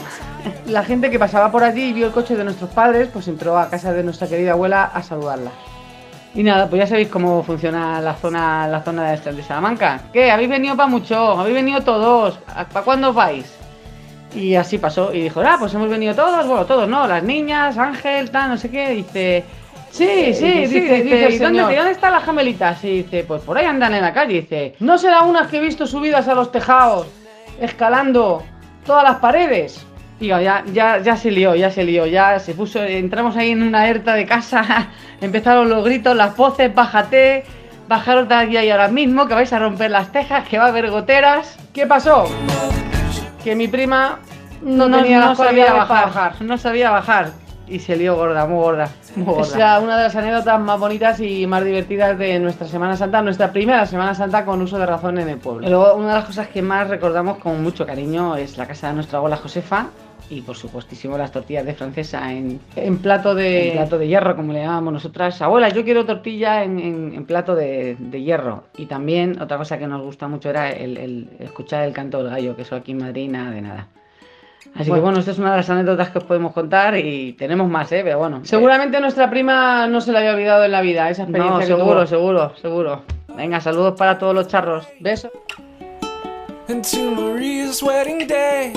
la 0.68 0.84
gente 0.84 1.10
que 1.10 1.20
pasaba 1.20 1.52
por 1.52 1.64
allí 1.64 1.90
y 1.90 1.94
vio 1.94 2.08
el 2.08 2.12
coche 2.12 2.36
de 2.36 2.44
nuestros 2.44 2.70
padres, 2.72 3.10
pues 3.12 3.28
entró 3.28 3.58
a 3.58 3.70
casa 3.70 3.94
de 3.94 4.04
nuestra 4.04 4.28
querida 4.28 4.54
abuela 4.54 4.86
a 4.86 5.04
saludarla. 5.04 5.52
Y 6.36 6.42
nada, 6.42 6.68
pues 6.68 6.80
ya 6.80 6.88
sabéis 6.88 7.10
cómo 7.10 7.44
funciona 7.44 8.02
la 8.02 8.16
zona, 8.16 8.68
la 8.68 8.82
zona 8.82 9.12
de, 9.12 9.44
Salamanca. 9.44 10.02
¿Qué? 10.12 10.32
¿Habéis 10.32 10.50
venido 10.50 10.76
para 10.76 10.90
mucho? 10.90 11.16
¿Habéis 11.16 11.56
venido 11.56 11.82
todos? 11.82 12.40
¿Para 12.48 12.84
cuándo 12.84 13.10
os 13.10 13.16
vais? 13.16 13.56
Y 14.34 14.56
así 14.56 14.80
pasó. 14.80 15.14
Y 15.14 15.22
dijo, 15.22 15.42
ah, 15.42 15.58
pues 15.60 15.76
hemos 15.76 15.90
venido 15.90 16.16
todos. 16.16 16.48
Bueno, 16.48 16.66
todos, 16.66 16.90
¿no? 16.90 17.06
Las 17.08 17.22
niñas, 17.22 17.78
Ángel, 17.78 18.32
tal, 18.32 18.50
no 18.50 18.58
sé 18.58 18.72
qué. 18.72 18.90
Dice, 18.90 19.44
sí, 19.92 20.34
sí, 20.34 20.46
dice, 20.46 20.46
dice, 20.56 20.98
sí, 20.98 21.04
dice, 21.04 21.30
¿y 21.36 21.38
dónde, 21.38 21.60
señor. 21.60 21.72
¿y 21.72 21.76
dónde 21.76 21.92
están 21.92 22.14
las 22.14 22.24
gemelitas? 22.24 22.84
Y 22.84 23.04
dice, 23.04 23.26
pues 23.26 23.44
por 23.44 23.60
ahí 23.60 23.66
andan 23.66 23.94
en 23.94 24.02
la 24.02 24.12
calle. 24.12 24.42
Dice, 24.42 24.76
¿no 24.80 24.98
será 24.98 25.22
unas 25.22 25.50
que 25.50 25.58
he 25.58 25.62
visto 25.62 25.86
subidas 25.86 26.28
a 26.28 26.34
los 26.34 26.52
tejados, 26.52 27.06
escalando 27.62 28.42
todas 28.88 29.04
las 29.04 29.18
paredes? 29.18 29.86
Digo, 30.24 30.40
ya, 30.40 30.64
ya, 30.72 31.00
ya 31.00 31.18
se 31.18 31.32
lió, 31.32 31.54
ya 31.54 31.70
se 31.70 31.84
lió, 31.84 32.06
ya 32.06 32.40
se 32.40 32.54
puso, 32.54 32.82
entramos 32.82 33.36
ahí 33.36 33.52
en 33.52 33.62
una 33.62 33.82
alerta 33.82 34.14
de 34.14 34.26
casa, 34.26 34.88
empezaron 35.20 35.68
los 35.70 35.84
gritos, 35.84 36.16
las 36.16 36.38
voces, 36.38 36.74
bájate, 36.74 37.44
bajaros 37.90 38.30
de 38.30 38.36
aquí 38.36 38.70
ahora 38.70 38.88
mismo, 38.88 39.28
que 39.28 39.34
vais 39.34 39.52
a 39.52 39.60
romper 39.60 39.92
las 39.92 40.14
tejas, 40.14 40.48
que 40.48 40.58
va 40.58 40.64
a 40.64 40.68
haber 40.70 40.90
goteras. 40.90 41.58
¿Qué 41.74 41.86
pasó? 41.88 42.24
Que 43.44 43.54
mi 43.54 43.68
prima 43.68 44.20
no, 44.62 44.88
No- 44.88 45.02
tenía 45.02 45.20
no 45.26 45.36
sabía 45.36 45.74
bajar. 45.74 46.36
no 46.42 46.58
sabía 46.58 46.90
bajar. 46.90 47.32
Y 47.74 47.80
se 47.80 47.96
lió 47.96 48.16
gorda, 48.16 48.46
muy 48.46 48.58
gorda, 48.62 48.88
muy 49.16 49.26
gorda. 49.26 49.42
Es 49.42 49.56
la- 49.56 49.80
una 49.80 49.98
de 49.98 50.04
las 50.04 50.16
anécdotas 50.16 50.60
más 50.60 50.80
bonitas 50.80 51.20
y 51.20 51.48
más 51.48 51.66
divertidas 51.66 52.16
de 52.20 52.40
nuestra 52.40 52.68
Semana 52.68 52.96
Santa, 52.96 53.24
nuestra 53.24 53.52
primera 53.52 53.84
Semana 53.88 54.14
Santa 54.14 54.46
con 54.46 54.62
uso 54.62 54.78
de 54.78 54.86
razón 54.86 55.18
en 55.18 55.28
el 55.30 55.38
Y 55.38 55.40
pueblo. 55.40 55.68
luego, 55.68 55.96
una 55.96 56.10
de 56.10 56.14
las 56.14 56.26
cosas 56.26 56.50
que 56.50 56.62
más 56.62 56.88
recordamos 56.88 57.40
con 57.40 57.64
mucho 57.64 57.84
cariño 57.88 58.36
es 58.36 58.60
la 58.60 58.68
casa 58.68 58.90
de 58.90 58.94
nuestra 58.94 59.18
abuela 59.18 59.38
Josefa 59.38 59.88
y, 60.30 60.42
por 60.42 60.56
supuestísimo, 60.56 61.18
las 61.18 61.32
tortillas 61.32 61.66
de 61.66 61.74
francesa 61.74 62.32
en, 62.32 62.60
En 62.76 62.98
plato 63.00 63.34
de... 63.34 63.70
en 63.70 63.78
plato 63.78 63.98
de 63.98 64.08
hierro, 64.08 64.36
como 64.36 64.54
le 64.54 64.62
llamamos 64.62 64.94
nosotras. 64.94 65.42
Abuela, 65.42 65.70
yo 65.70 65.84
quiero 65.84 66.06
tortilla 66.06 66.64
en, 66.64 66.80
en- 66.80 67.14
en 67.16 67.26
plato 67.26 67.56
de, 67.56 67.98
de 68.00 68.22
hierro. 68.22 68.66
Y 68.78 68.86
también, 68.86 69.42
otra 69.42 69.58
cosa 69.58 69.80
que 69.80 69.88
nos 69.88 70.04
gusta 70.04 70.28
mucho 70.28 70.52
era 70.52 70.70
el, 70.70 70.98
el 70.98 71.30
escuchar 71.40 71.86
el 71.86 71.94
canto 71.94 72.20
del 72.20 72.30
gallo, 72.30 72.56
que 72.56 72.62
eso 72.62 72.76
aquí 72.76 72.92
en 72.92 73.00
Madrid 73.00 73.32
nada 73.32 73.50
de 73.50 73.62
nada. 73.62 73.88
Así 74.76 74.92
que 74.92 75.00
Bueno. 75.00 75.20
esta 75.20 75.32
es 75.32 75.38
una 75.38 75.52
de 75.52 75.58
las 75.58 75.70
anécdotas 75.70 76.10
que 76.10 76.18
os 76.18 76.24
podemos 76.24 76.52
contar 76.52 76.98
y 76.98 77.34
tenemos 77.34 77.70
más, 77.70 77.92
¿eh? 77.92 78.02
Pero 78.04 78.18
bueno. 78.20 78.42
Seguramente 78.44 79.00
nuestra 79.00 79.30
prima 79.30 79.86
no 79.88 80.02
se 80.02 80.12
la 80.12 80.20
había 80.20 80.34
olvidado 80.34 80.66
en 80.66 80.72
la 80.72 80.82
vida, 80.82 81.10
esa 81.10 81.24
experiencia 81.24 81.54
No, 81.54 81.60
que 81.60 81.66
seguro, 81.68 81.94
tuvo. 81.94 82.08
seguro, 82.08 82.54
seguro. 82.60 83.04
Venga, 83.36 83.60
saludos 83.62 83.94
para 83.98 84.18
todos 84.18 84.34
los 84.34 84.48
charros. 84.48 84.88
Besos. 85.00 85.32
and 86.70 86.84
to 86.90 87.12
Maria's 87.12 87.84
wedding 87.84 88.26
day. 88.28 88.74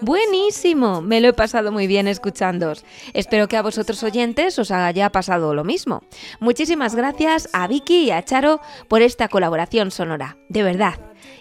Buenísimo, 0.00 1.00
me 1.00 1.20
lo 1.20 1.28
he 1.28 1.32
pasado 1.32 1.70
muy 1.70 1.86
bien 1.86 2.08
escuchándoos. 2.08 2.84
Espero 3.14 3.46
que 3.46 3.56
a 3.56 3.62
vosotros 3.62 4.02
oyentes 4.02 4.58
os 4.58 4.72
haya 4.72 5.10
pasado 5.10 5.54
lo 5.54 5.62
mismo. 5.62 6.02
Muchísimas 6.40 6.96
gracias 6.96 7.48
a 7.52 7.68
Vicky 7.68 8.06
y 8.06 8.10
a 8.10 8.24
Charo 8.24 8.60
por 8.88 9.00
esta 9.00 9.28
colaboración 9.28 9.92
sonora, 9.92 10.36
de 10.48 10.64
verdad. 10.64 10.94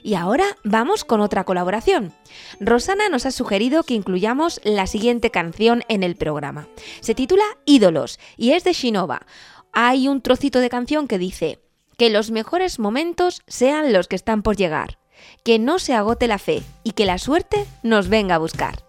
Y 0.03 0.15
ahora 0.15 0.45
vamos 0.63 1.03
con 1.03 1.21
otra 1.21 1.43
colaboración. 1.43 2.13
Rosana 2.59 3.09
nos 3.09 3.25
ha 3.25 3.31
sugerido 3.31 3.83
que 3.83 3.93
incluyamos 3.93 4.61
la 4.63 4.87
siguiente 4.87 5.31
canción 5.31 5.83
en 5.87 6.03
el 6.03 6.15
programa. 6.15 6.67
Se 7.01 7.15
titula 7.15 7.45
Ídolos 7.65 8.19
y 8.37 8.51
es 8.51 8.63
de 8.63 8.73
Shinova. 8.73 9.25
Hay 9.73 10.07
un 10.07 10.21
trocito 10.21 10.59
de 10.59 10.69
canción 10.69 11.07
que 11.07 11.17
dice, 11.17 11.59
que 11.97 12.09
los 12.09 12.31
mejores 12.31 12.79
momentos 12.79 13.41
sean 13.47 13.93
los 13.93 14.07
que 14.07 14.15
están 14.15 14.41
por 14.41 14.55
llegar 14.55 14.97
que 15.43 15.59
no 15.59 15.79
se 15.79 15.93
agote 15.93 16.27
la 16.27 16.37
fe 16.37 16.63
y 16.83 16.91
que 16.91 17.05
la 17.05 17.17
suerte 17.17 17.65
nos 17.83 18.09
venga 18.09 18.35
a 18.35 18.39
buscar. 18.39 18.83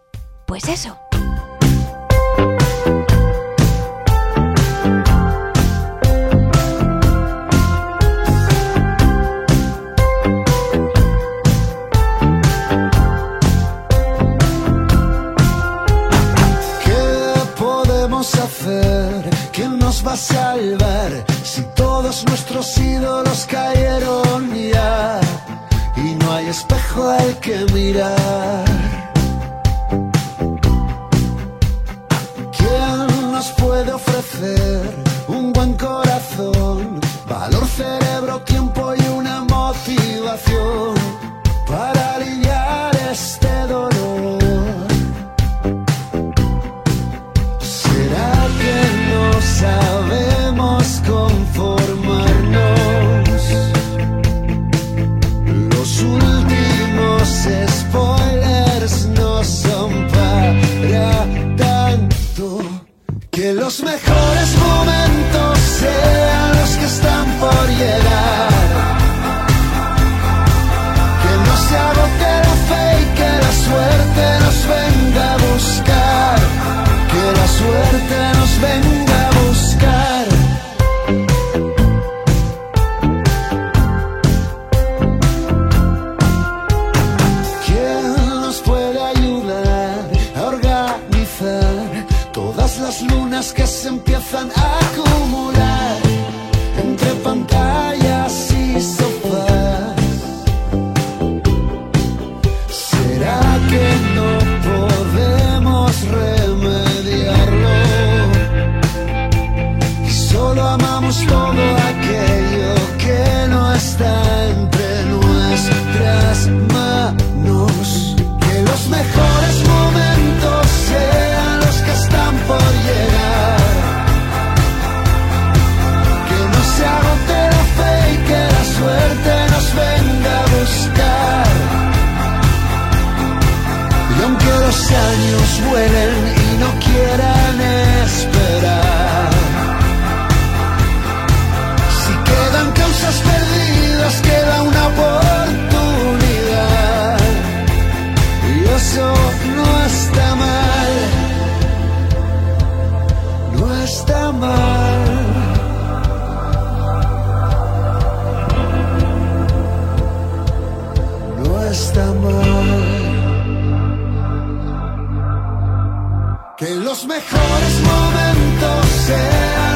Pues 0.46 0.68
eso. 0.68 0.98
Nos 19.92 20.06
va 20.06 20.12
a 20.12 20.16
salvar 20.16 21.12
si 21.44 21.60
todos 21.74 22.24
nuestros 22.26 22.78
ídolos 22.78 23.46
cayeron 23.46 24.40
ya? 24.72 25.20
y 25.96 26.14
no 26.14 26.32
hay 26.32 26.46
espejo 26.46 27.10
al 27.10 27.38
que 27.40 27.56
mirar. 27.74 28.64
¿Quién 32.56 33.32
nos 33.32 33.48
puede 33.62 33.92
ofrecer 33.92 34.94
un 35.28 35.52
buen 35.52 35.74
corazón, 35.74 37.01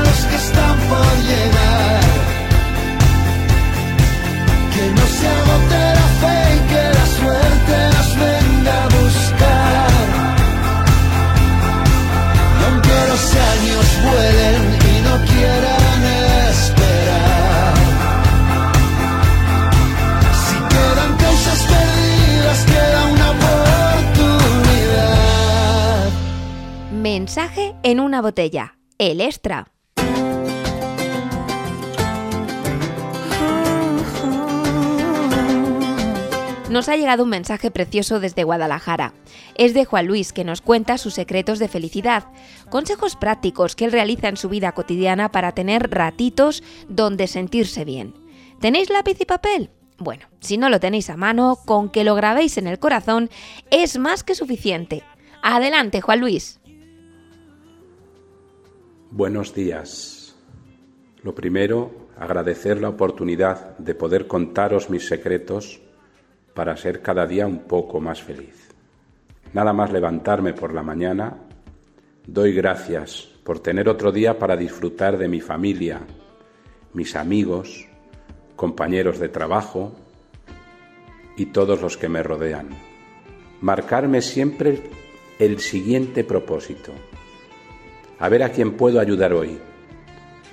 los 0.07 0.19
que 0.29 0.37
están 0.37 0.77
por 0.91 1.15
llegar. 1.29 2.01
Que 4.75 4.85
no 4.97 5.07
se 5.19 5.27
agote 5.39 5.81
la 5.99 6.09
fe 6.21 6.39
y 6.55 6.59
que 6.71 6.83
la 6.99 7.07
suerte 7.19 7.77
nos 7.95 8.11
venga 8.25 8.75
a 8.85 8.87
buscar. 8.99 9.91
Aunque 12.67 12.97
los 13.11 13.25
años 13.53 13.87
vuelen 14.07 14.61
y 14.91 14.95
no 15.07 15.15
quieran 15.31 16.01
esperar. 16.51 17.75
Si 20.45 20.57
quedan 20.75 21.13
causas 21.25 21.61
perdidas, 21.73 22.59
queda 22.71 23.01
una 23.15 23.27
oportunidad. 23.31 24.37
Mensaje 26.93 27.75
en 27.83 28.01
una 28.01 28.21
botella. 28.21 28.76
El 28.99 29.21
extra. 29.21 29.71
Nos 36.71 36.89
ha 36.89 36.97
llegado 36.97 37.25
un 37.25 37.29
mensaje 37.29 37.71
precioso 37.71 38.21
desde 38.21 38.45
Guadalajara. 38.45 39.13
Es 39.57 39.75
de 39.75 39.85
Juan 39.85 40.07
Luis 40.07 40.33
que 40.33 40.45
nos 40.45 40.63
cuenta 40.63 40.97
sus 40.97 41.13
secretos 41.13 41.59
de 41.59 41.69
felicidad, 41.69 42.25
consejos 42.71 43.17
prácticos 43.17 43.77
que 43.77 43.85
él 43.85 43.93
realiza 43.93 44.29
en 44.29 44.39
su 44.39 44.49
vida 44.49 44.73
cotidiana 44.73 45.31
para 45.31 45.53
tener 45.53 45.91
ratitos 45.91 46.63
donde 46.89 47.27
sentirse 47.27 47.85
bien. 47.85 48.15
¿Tenéis 48.61 48.89
lápiz 48.89 49.21
y 49.21 49.27
papel? 49.27 49.71
Bueno, 49.99 50.27
si 50.41 50.57
no 50.57 50.71
lo 50.71 50.81
tenéis 50.81 51.11
a 51.11 51.19
mano, 51.19 51.59
con 51.67 51.91
que 51.91 52.03
lo 52.03 52.15
grabéis 52.15 52.57
en 52.57 52.67
el 52.67 52.79
corazón 52.79 53.29
es 53.71 53.99
más 53.99 54.25
que 54.25 54.35
suficiente. 54.35 55.03
Adelante, 55.43 56.01
Juan 56.01 56.21
Luis. 56.21 56.61
Buenos 59.17 59.55
días. 59.55 60.37
Lo 61.23 61.35
primero, 61.35 62.09
agradecer 62.19 62.79
la 62.83 62.91
oportunidad 62.91 63.79
de 63.79 63.95
poder 63.95 64.27
contaros 64.27 64.91
mis 64.91 65.09
secretos 65.09 65.81
para 66.53 66.77
ser 66.77 67.01
cada 67.01 67.27
día 67.27 67.47
un 67.47 67.61
poco 67.61 67.99
más 67.99 68.23
feliz. 68.23 68.75
Nada 69.55 69.73
más 69.73 69.91
levantarme 69.91 70.53
por 70.53 70.75
la 70.75 70.83
mañana, 70.83 71.35
doy 72.27 72.53
gracias 72.53 73.27
por 73.43 73.59
tener 73.61 73.89
otro 73.89 74.13
día 74.13 74.39
para 74.39 74.55
disfrutar 74.55 75.17
de 75.17 75.29
mi 75.29 75.41
familia, 75.41 76.03
mis 76.93 77.17
amigos, 77.17 77.89
compañeros 78.55 79.19
de 79.19 79.31
trabajo 79.31 79.97
y 81.39 81.47
todos 81.47 81.81
los 81.81 81.97
que 81.97 82.11
me 82.11 82.23
rodean. 82.23 82.69
Marcarme 83.63 84.21
siempre 84.21 84.83
el 85.39 85.59
siguiente 85.61 86.23
propósito 86.23 86.93
a 88.19 88.29
ver 88.29 88.43
a 88.43 88.51
quién 88.51 88.77
puedo 88.77 89.01
ayudar 89.01 89.33
hoy. 89.33 89.59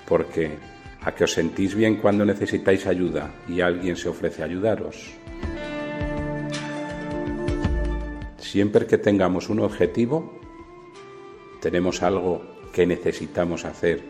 Porque 0.07 0.57
a 1.01 1.13
que 1.13 1.25
os 1.25 1.33
sentís 1.33 1.75
bien 1.75 1.97
cuando 1.97 2.25
necesitáis 2.25 2.87
ayuda 2.87 3.31
y 3.47 3.61
alguien 3.61 3.95
se 3.95 4.09
ofrece 4.09 4.41
a 4.41 4.45
ayudaros. 4.45 5.13
Siempre 8.37 8.85
que 8.85 8.97
tengamos 8.97 9.49
un 9.49 9.59
objetivo, 9.59 10.39
tenemos 11.61 12.03
algo 12.03 12.41
que 12.71 12.85
necesitamos 12.85 13.65
hacer, 13.65 14.03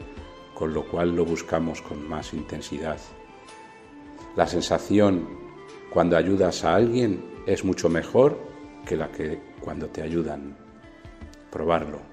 con 0.54 0.74
lo 0.74 0.86
cual 0.86 1.16
lo 1.16 1.26
buscamos 1.26 1.82
con 1.82 2.08
más 2.08 2.34
intensidad. 2.34 3.00
La 4.36 4.48
sensación 4.48 5.28
cuando 5.90 6.18
ayudas 6.18 6.64
a 6.64 6.76
alguien 6.76 7.24
es 7.46 7.64
mucho 7.64 7.90
mejor 7.90 8.40
que 8.86 8.98
la 8.98 9.12
que 9.12 9.40
cuando 9.62 9.88
te 9.88 10.02
ayudan. 10.02 10.58
Probarlo. 11.52 12.13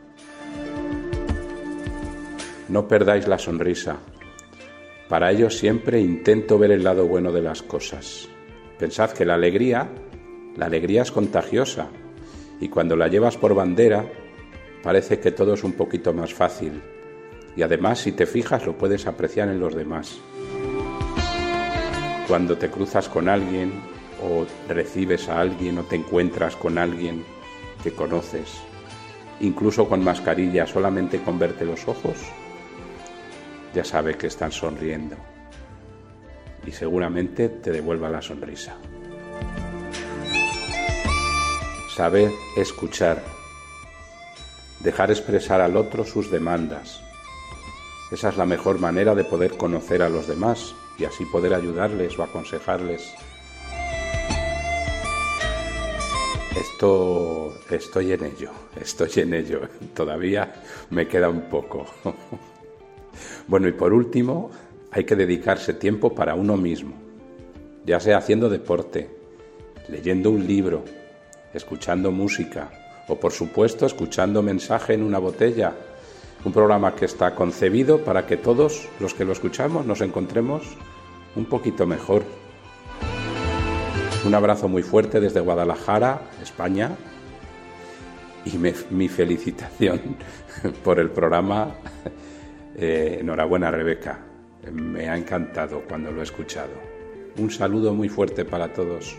No 2.71 2.87
perdáis 2.87 3.27
la 3.27 3.37
sonrisa. 3.37 3.97
Para 5.09 5.33
ello 5.33 5.51
siempre 5.51 5.99
intento 5.99 6.57
ver 6.57 6.71
el 6.71 6.85
lado 6.85 7.05
bueno 7.05 7.33
de 7.33 7.43
las 7.43 7.63
cosas. 7.63 8.29
Pensad 8.79 9.11
que 9.11 9.25
la 9.25 9.35
alegría, 9.35 9.89
la 10.57 10.67
alegría 10.67 11.03
es 11.03 11.11
contagiosa 11.11 11.89
y 12.61 12.69
cuando 12.69 12.95
la 12.95 13.09
llevas 13.09 13.37
por 13.37 13.57
bandera 13.57 14.07
parece 14.85 15.19
que 15.19 15.33
todo 15.33 15.55
es 15.55 15.65
un 15.65 15.73
poquito 15.73 16.13
más 16.13 16.33
fácil 16.33 16.81
y 17.57 17.63
además 17.63 17.99
si 17.99 18.13
te 18.13 18.25
fijas 18.25 18.65
lo 18.65 18.79
puedes 18.79 19.09
apreciar 19.09 19.49
en 19.49 19.59
los 19.59 19.75
demás. 19.75 20.21
Cuando 22.29 22.57
te 22.57 22.71
cruzas 22.71 23.09
con 23.09 23.29
alguien 23.29 23.73
o 24.23 24.47
recibes 24.73 25.29
a 25.29 25.41
alguien 25.41 25.77
o 25.79 25.83
te 25.83 25.97
encuentras 25.97 26.55
con 26.55 26.79
alguien 26.79 27.25
que 27.83 27.91
conoces, 27.91 28.61
incluso 29.41 29.89
con 29.89 30.05
mascarilla, 30.05 30.69
solamente 30.69 31.21
con 31.21 31.37
verte 31.37 31.65
los 31.65 31.89
ojos, 31.89 32.17
ya 33.75 33.85
sabe 33.85 34.17
que 34.17 34.27
están 34.27 34.53
sonriendo 34.53 35.17
y 36.67 36.73
seguramente 36.73 37.49
te 37.49 37.71
devuelva 37.71 38.09
la 38.09 38.23
sonrisa. 38.23 38.77
Saber 41.95 42.31
escuchar, 42.57 43.23
dejar 44.81 45.11
expresar 45.11 45.61
al 45.61 45.77
otro 45.77 46.05
sus 46.05 46.31
demandas. 46.31 47.03
Esa 48.11 48.31
es 48.31 48.37
la 48.37 48.47
mejor 48.47 48.79
manera 48.79 49.15
de 49.15 49.25
poder 49.25 49.57
conocer 49.57 50.03
a 50.03 50.09
los 50.09 50.27
demás 50.27 50.75
y 50.99 51.05
así 51.05 51.25
poder 51.27 51.55
ayudarles 51.55 52.19
o 52.19 52.23
aconsejarles. 52.23 53.15
Esto 56.59 57.55
estoy 57.71 58.13
en 58.13 58.25
ello, 58.25 58.51
estoy 58.81 59.11
en 59.17 59.35
ello. 59.35 59.61
Todavía 59.95 60.53
me 60.91 61.07
queda 61.07 61.29
un 61.29 61.43
poco. 61.43 61.87
Bueno, 63.51 63.67
y 63.67 63.73
por 63.73 63.93
último, 63.93 64.53
hay 64.93 65.03
que 65.03 65.17
dedicarse 65.17 65.75
tiempo 65.75 66.15
para 66.15 66.37
uno 66.37 66.57
mismo, 66.57 66.93
ya 67.85 67.99
sea 67.99 68.19
haciendo 68.19 68.49
deporte, 68.49 69.11
leyendo 69.89 70.31
un 70.31 70.47
libro, 70.47 70.85
escuchando 71.53 72.13
música 72.13 72.71
o 73.09 73.19
por 73.19 73.33
supuesto 73.33 73.87
escuchando 73.87 74.41
mensaje 74.41 74.95
en 74.95 75.03
una 75.03 75.19
botella, 75.19 75.75
un 76.45 76.53
programa 76.53 76.95
que 76.95 77.07
está 77.07 77.35
concebido 77.35 78.05
para 78.05 78.25
que 78.25 78.37
todos 78.37 78.89
los 79.01 79.15
que 79.15 79.25
lo 79.25 79.33
escuchamos 79.33 79.85
nos 79.85 80.01
encontremos 80.01 80.63
un 81.35 81.47
poquito 81.47 81.89
mejor. 81.89 82.23
Un 84.25 84.33
abrazo 84.33 84.69
muy 84.69 84.85
fuerte 84.85 85.19
desde 85.19 85.41
Guadalajara, 85.41 86.23
España, 86.41 86.93
y 88.45 88.57
mi 88.59 89.09
felicitación 89.09 90.01
por 90.85 91.01
el 91.01 91.11
programa 91.11 91.75
eh, 92.81 93.19
enhorabuena 93.21 93.71
Rebeca, 93.71 94.21
me 94.73 95.09
ha 95.09 95.17
encantado 95.17 95.83
cuando 95.89 96.11
lo 96.11 96.21
he 96.21 96.25
escuchado. 96.25 96.73
Un 97.37 97.51
saludo 97.51 97.95
muy 97.95 98.09
fuerte 98.09 98.45
para 98.45 98.73
todos. 98.73 99.17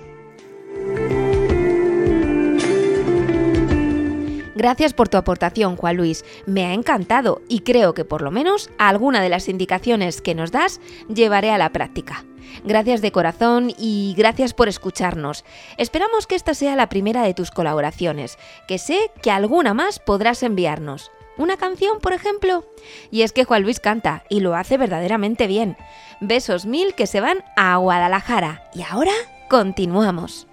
Gracias 4.61 4.93
por 4.93 5.09
tu 5.09 5.17
aportación, 5.17 5.75
Juan 5.75 5.97
Luis. 5.97 6.23
Me 6.45 6.65
ha 6.65 6.73
encantado 6.73 7.41
y 7.47 7.61
creo 7.61 7.95
que 7.95 8.05
por 8.05 8.21
lo 8.21 8.29
menos 8.29 8.69
alguna 8.77 9.21
de 9.21 9.29
las 9.29 9.49
indicaciones 9.49 10.21
que 10.21 10.35
nos 10.35 10.51
das 10.51 10.79
llevaré 11.07 11.49
a 11.49 11.57
la 11.57 11.71
práctica. 11.71 12.25
Gracias 12.63 13.01
de 13.01 13.11
corazón 13.11 13.73
y 13.77 14.13
gracias 14.15 14.53
por 14.53 14.67
escucharnos. 14.67 15.45
Esperamos 15.77 16.27
que 16.27 16.35
esta 16.35 16.53
sea 16.53 16.75
la 16.75 16.89
primera 16.89 17.23
de 17.23 17.33
tus 17.33 17.49
colaboraciones, 17.49 18.37
que 18.67 18.77
sé 18.77 19.09
que 19.23 19.31
alguna 19.31 19.73
más 19.73 19.99
podrás 19.99 20.43
enviarnos. 20.43 21.11
¿Una 21.37 21.57
canción, 21.57 21.99
por 21.99 22.13
ejemplo? 22.13 22.65
Y 23.09 23.21
es 23.21 23.31
que 23.31 23.45
Juan 23.45 23.63
Luis 23.63 23.79
canta 23.79 24.23
y 24.29 24.41
lo 24.41 24.55
hace 24.55 24.77
verdaderamente 24.77 25.47
bien. 25.47 25.77
Besos 26.19 26.65
mil 26.65 26.93
que 26.93 27.07
se 27.07 27.21
van 27.21 27.43
a 27.55 27.75
Guadalajara. 27.77 28.69
Y 28.73 28.83
ahora 28.83 29.13
continuamos. 29.49 30.47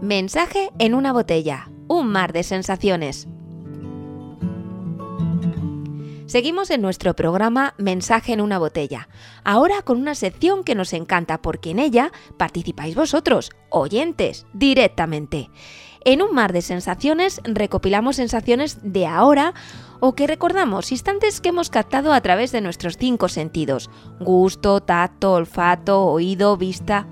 Mensaje 0.00 0.70
en 0.78 0.94
una 0.94 1.12
botella. 1.12 1.70
Un 1.88 2.08
mar 2.08 2.32
de 2.32 2.42
sensaciones. 2.42 3.28
Seguimos 6.26 6.70
en 6.70 6.82
nuestro 6.82 7.14
programa 7.14 7.74
Mensaje 7.78 8.32
en 8.32 8.40
una 8.40 8.58
botella, 8.58 9.08
ahora 9.44 9.82
con 9.82 9.98
una 9.98 10.16
sección 10.16 10.64
que 10.64 10.74
nos 10.74 10.92
encanta 10.92 11.40
porque 11.40 11.70
en 11.70 11.78
ella 11.78 12.10
participáis 12.36 12.96
vosotros, 12.96 13.52
oyentes, 13.70 14.44
directamente. 14.52 15.50
En 16.06 16.22
un 16.22 16.32
mar 16.32 16.52
de 16.52 16.62
sensaciones 16.62 17.40
recopilamos 17.42 18.14
sensaciones 18.14 18.78
de 18.84 19.08
ahora 19.08 19.54
o 19.98 20.14
que 20.14 20.28
recordamos 20.28 20.92
instantes 20.92 21.40
que 21.40 21.48
hemos 21.48 21.68
captado 21.68 22.12
a 22.12 22.20
través 22.20 22.52
de 22.52 22.60
nuestros 22.60 22.96
cinco 22.96 23.28
sentidos, 23.28 23.90
gusto, 24.20 24.80
tacto, 24.80 25.32
olfato, 25.32 26.04
oído, 26.04 26.56
vista, 26.56 27.08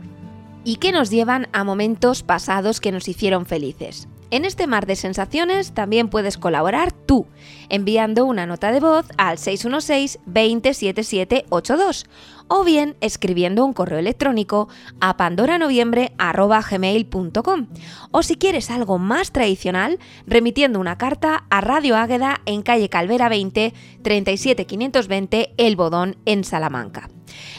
y 0.63 0.77
que 0.77 0.93
nos 0.93 1.11
llevan 1.11 1.49
a 1.53 1.65
momentos 1.65 2.23
pasados 2.23 2.81
que 2.81 2.93
nos 2.93 3.09
hicieron 3.09 3.47
felices. 3.47 4.07
En 4.35 4.45
este 4.45 4.67
mar 4.67 4.85
de 4.87 4.97
sensaciones 4.97 5.73
también 5.75 6.09
puedes 6.09 6.39
colaborar 6.39 6.91
tú, 6.91 7.29
enviando 7.69 8.25
una 8.25 8.47
nota 8.47 8.73
de 8.73 8.81
voz 8.81 9.07
al 9.17 9.39
616-207782 9.39 12.07
o 12.49 12.65
bien 12.65 12.97
escribiendo 13.01 13.65
un 13.65 13.73
correo 13.73 14.01
electrónico 14.01 14.69
a 15.01 15.17
pandoranoviembre.gmail.com 15.17 17.67
o 18.11 18.23
si 18.25 18.35
quieres 18.35 18.73
algo 18.73 18.99
más 18.99 19.31
tradicional, 19.31 20.01
remitiendo 20.27 20.81
una 20.81 20.99
carta 20.99 21.45
a 21.49 21.61
Radio 21.61 21.97
Águeda 21.97 22.41
en 22.45 22.63
calle 22.63 22.89
Calvera 22.89 23.29
20 23.29 23.73
37520 24.03 25.55
El 25.59 25.77
Bodón 25.77 26.17
en 26.25 26.43
Salamanca. 26.43 27.09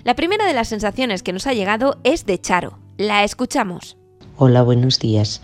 La 0.03 0.15
primera 0.15 0.45
de 0.45 0.53
las 0.53 0.67
sensaciones 0.67 1.23
que 1.23 1.31
nos 1.31 1.47
ha 1.47 1.53
llegado 1.53 2.01
es 2.03 2.25
de 2.25 2.38
Charo. 2.38 2.79
La 2.97 3.23
escuchamos. 3.23 3.95
Hola, 4.35 4.61
buenos 4.61 4.99
días. 4.99 5.41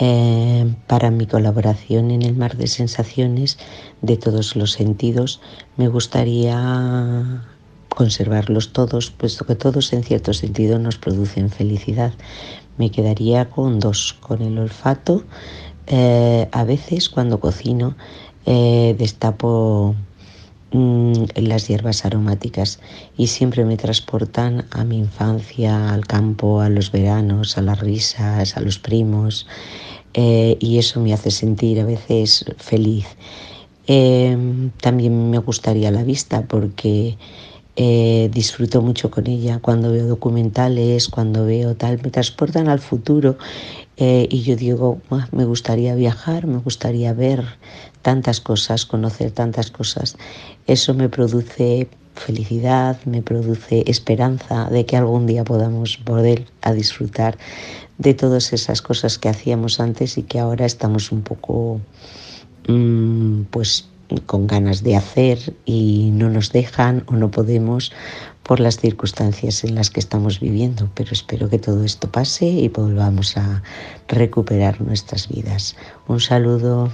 Eh, 0.00 0.74
para 0.86 1.10
mi 1.10 1.26
colaboración 1.26 2.12
en 2.12 2.22
el 2.22 2.36
mar 2.36 2.56
de 2.56 2.68
sensaciones 2.68 3.58
de 4.00 4.16
todos 4.16 4.54
los 4.54 4.70
sentidos, 4.70 5.40
me 5.76 5.88
gustaría 5.88 7.44
conservarlos 7.88 8.72
todos, 8.72 9.10
puesto 9.10 9.44
que 9.44 9.56
todos 9.56 9.92
en 9.92 10.04
cierto 10.04 10.32
sentido 10.34 10.78
nos 10.78 10.98
producen 10.98 11.50
felicidad. 11.50 12.12
Me 12.76 12.92
quedaría 12.92 13.50
con 13.50 13.80
dos, 13.80 14.16
con 14.20 14.40
el 14.40 14.56
olfato. 14.58 15.24
Eh, 15.88 16.48
a 16.52 16.62
veces 16.62 17.08
cuando 17.08 17.40
cocino 17.40 17.96
eh, 18.46 18.94
destapo 18.96 19.96
mm, 20.70 21.24
las 21.34 21.66
hierbas 21.66 22.04
aromáticas 22.04 22.78
y 23.16 23.26
siempre 23.26 23.64
me 23.64 23.76
transportan 23.76 24.66
a 24.70 24.84
mi 24.84 24.98
infancia, 24.98 25.92
al 25.92 26.06
campo, 26.06 26.60
a 26.60 26.68
los 26.68 26.92
veranos, 26.92 27.58
a 27.58 27.62
las 27.62 27.80
risas, 27.80 28.56
a 28.56 28.60
los 28.60 28.78
primos. 28.78 29.48
Eh, 30.20 30.56
y 30.58 30.78
eso 30.78 30.98
me 31.00 31.14
hace 31.14 31.30
sentir 31.30 31.78
a 31.78 31.84
veces 31.84 32.44
feliz. 32.56 33.06
Em, 33.86 34.70
también 34.80 35.30
me 35.30 35.38
gustaría 35.38 35.92
la 35.92 36.02
vista 36.02 36.42
porque 36.42 37.16
eh, 37.76 38.28
disfruto 38.32 38.82
mucho 38.82 39.12
con 39.12 39.28
ella 39.28 39.60
cuando 39.60 39.92
veo 39.92 40.08
documentales, 40.08 41.06
cuando 41.06 41.46
veo 41.46 41.76
tal, 41.76 42.02
me 42.02 42.10
transportan 42.10 42.68
al 42.68 42.80
futuro 42.80 43.38
eh, 43.96 44.26
y 44.28 44.42
yo 44.42 44.56
digo, 44.56 45.00
me 45.30 45.44
gustaría 45.44 45.94
viajar, 45.94 46.48
me 46.48 46.58
gustaría 46.58 47.12
ver 47.12 47.44
tantas 48.02 48.40
cosas, 48.40 48.86
conocer 48.86 49.30
tantas 49.30 49.70
cosas. 49.70 50.16
Eso 50.66 50.94
me 50.94 51.08
produce 51.08 51.86
felicidad, 52.16 52.98
me 53.04 53.22
produce 53.22 53.84
esperanza 53.86 54.68
de 54.68 54.84
que 54.84 54.96
algún 54.96 55.26
día 55.26 55.44
podamos 55.44 56.00
volver 56.04 56.44
a 56.62 56.72
disfrutar 56.72 57.38
de 57.98 58.14
todas 58.14 58.52
esas 58.52 58.80
cosas 58.80 59.18
que 59.18 59.28
hacíamos 59.28 59.80
antes 59.80 60.16
y 60.18 60.22
que 60.22 60.38
ahora 60.38 60.64
estamos 60.64 61.12
un 61.12 61.22
poco 61.22 61.80
mm, 62.68 63.42
pues 63.50 63.88
con 64.26 64.46
ganas 64.46 64.82
de 64.82 64.96
hacer 64.96 65.54
y 65.66 66.10
no 66.12 66.30
nos 66.30 66.50
dejan 66.52 67.04
o 67.06 67.12
no 67.12 67.30
podemos 67.30 67.92
por 68.42 68.60
las 68.60 68.78
circunstancias 68.78 69.62
en 69.64 69.74
las 69.74 69.90
que 69.90 70.00
estamos 70.00 70.40
viviendo, 70.40 70.88
pero 70.94 71.12
espero 71.12 71.50
que 71.50 71.58
todo 71.58 71.84
esto 71.84 72.10
pase 72.10 72.46
y 72.46 72.68
volvamos 72.68 73.36
a 73.36 73.62
recuperar 74.06 74.80
nuestras 74.80 75.28
vidas. 75.28 75.76
Un 76.06 76.20
saludo. 76.20 76.90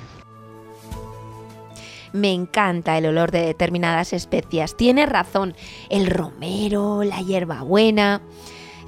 Me 2.13 2.33
encanta 2.33 2.99
el 2.99 3.07
olor 3.07 3.31
de 3.31 3.41
determinadas 3.41 4.13
especias. 4.13 4.77
Tiene 4.77 5.07
razón. 5.07 5.55
El 5.91 6.07
romero, 6.07 7.05
la 7.05 7.21
hierbabuena. 7.21 8.21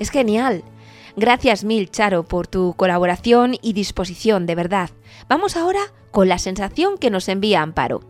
Es 0.01 0.11
genial. 0.11 0.65
Gracias 1.19 1.65
mil, 1.65 1.91
Charo, 1.91 2.25
por 2.25 2.47
tu 2.47 2.75
colaboración 2.75 3.55
y 3.63 3.73
disposición, 3.73 4.45
de 4.45 4.55
verdad. 4.55 4.91
Vamos 5.31 5.57
ahora 5.57 5.81
con 6.11 6.29
la 6.29 6.37
sensación 6.37 6.99
que 6.99 7.09
nos 7.09 7.31
envía 7.31 7.63
Amparo. 7.63 8.03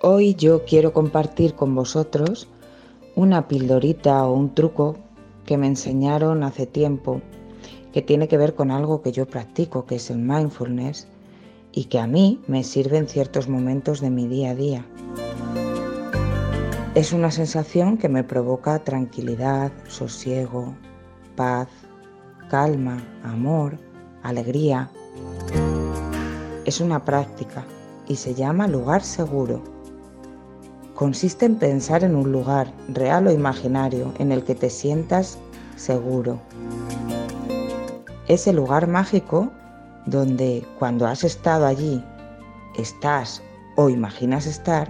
Hoy 0.00 0.34
yo 0.34 0.64
quiero 0.64 0.92
compartir 0.92 1.54
con 1.54 1.76
vosotros 1.76 2.48
una 3.14 3.46
pildorita 3.46 4.26
o 4.26 4.32
un 4.32 4.52
truco 4.52 4.96
que 5.46 5.56
me 5.56 5.68
enseñaron 5.68 6.42
hace 6.42 6.66
tiempo 6.66 7.22
que 7.92 8.02
tiene 8.02 8.26
que 8.26 8.36
ver 8.36 8.56
con 8.56 8.72
algo 8.72 9.00
que 9.00 9.12
yo 9.12 9.26
practico, 9.26 9.86
que 9.86 9.96
es 9.96 10.10
el 10.10 10.18
mindfulness, 10.18 11.06
y 11.70 11.84
que 11.84 12.00
a 12.00 12.08
mí 12.08 12.40
me 12.48 12.64
sirve 12.64 12.98
en 12.98 13.06
ciertos 13.06 13.48
momentos 13.48 14.00
de 14.00 14.10
mi 14.10 14.26
día 14.26 14.50
a 14.50 14.54
día. 14.56 14.86
Es 16.96 17.12
una 17.12 17.30
sensación 17.30 17.96
que 17.96 18.08
me 18.08 18.24
provoca 18.24 18.80
tranquilidad, 18.80 19.70
sosiego, 19.86 20.74
paz, 21.36 21.68
calma, 22.50 23.02
amor, 23.24 23.78
alegría. 24.22 24.90
Es 26.64 26.80
una 26.80 27.04
práctica 27.04 27.64
y 28.06 28.16
se 28.16 28.34
llama 28.34 28.68
lugar 28.68 29.02
seguro. 29.02 29.62
Consiste 30.94 31.46
en 31.46 31.56
pensar 31.56 32.04
en 32.04 32.14
un 32.14 32.30
lugar 32.30 32.72
real 32.88 33.26
o 33.26 33.32
imaginario 33.32 34.12
en 34.18 34.30
el 34.32 34.44
que 34.44 34.54
te 34.54 34.70
sientas 34.70 35.38
seguro. 35.76 36.38
Ese 38.28 38.52
lugar 38.52 38.86
mágico 38.86 39.50
donde 40.06 40.66
cuando 40.78 41.06
has 41.06 41.24
estado 41.24 41.66
allí, 41.66 42.04
estás 42.76 43.42
o 43.76 43.88
imaginas 43.88 44.46
estar, 44.46 44.88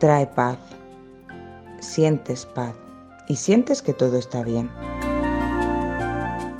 trae 0.00 0.26
paz, 0.26 0.58
sientes 1.80 2.46
paz 2.46 2.74
y 3.28 3.36
sientes 3.36 3.82
que 3.82 3.92
todo 3.92 4.18
está 4.18 4.42
bien. 4.42 4.70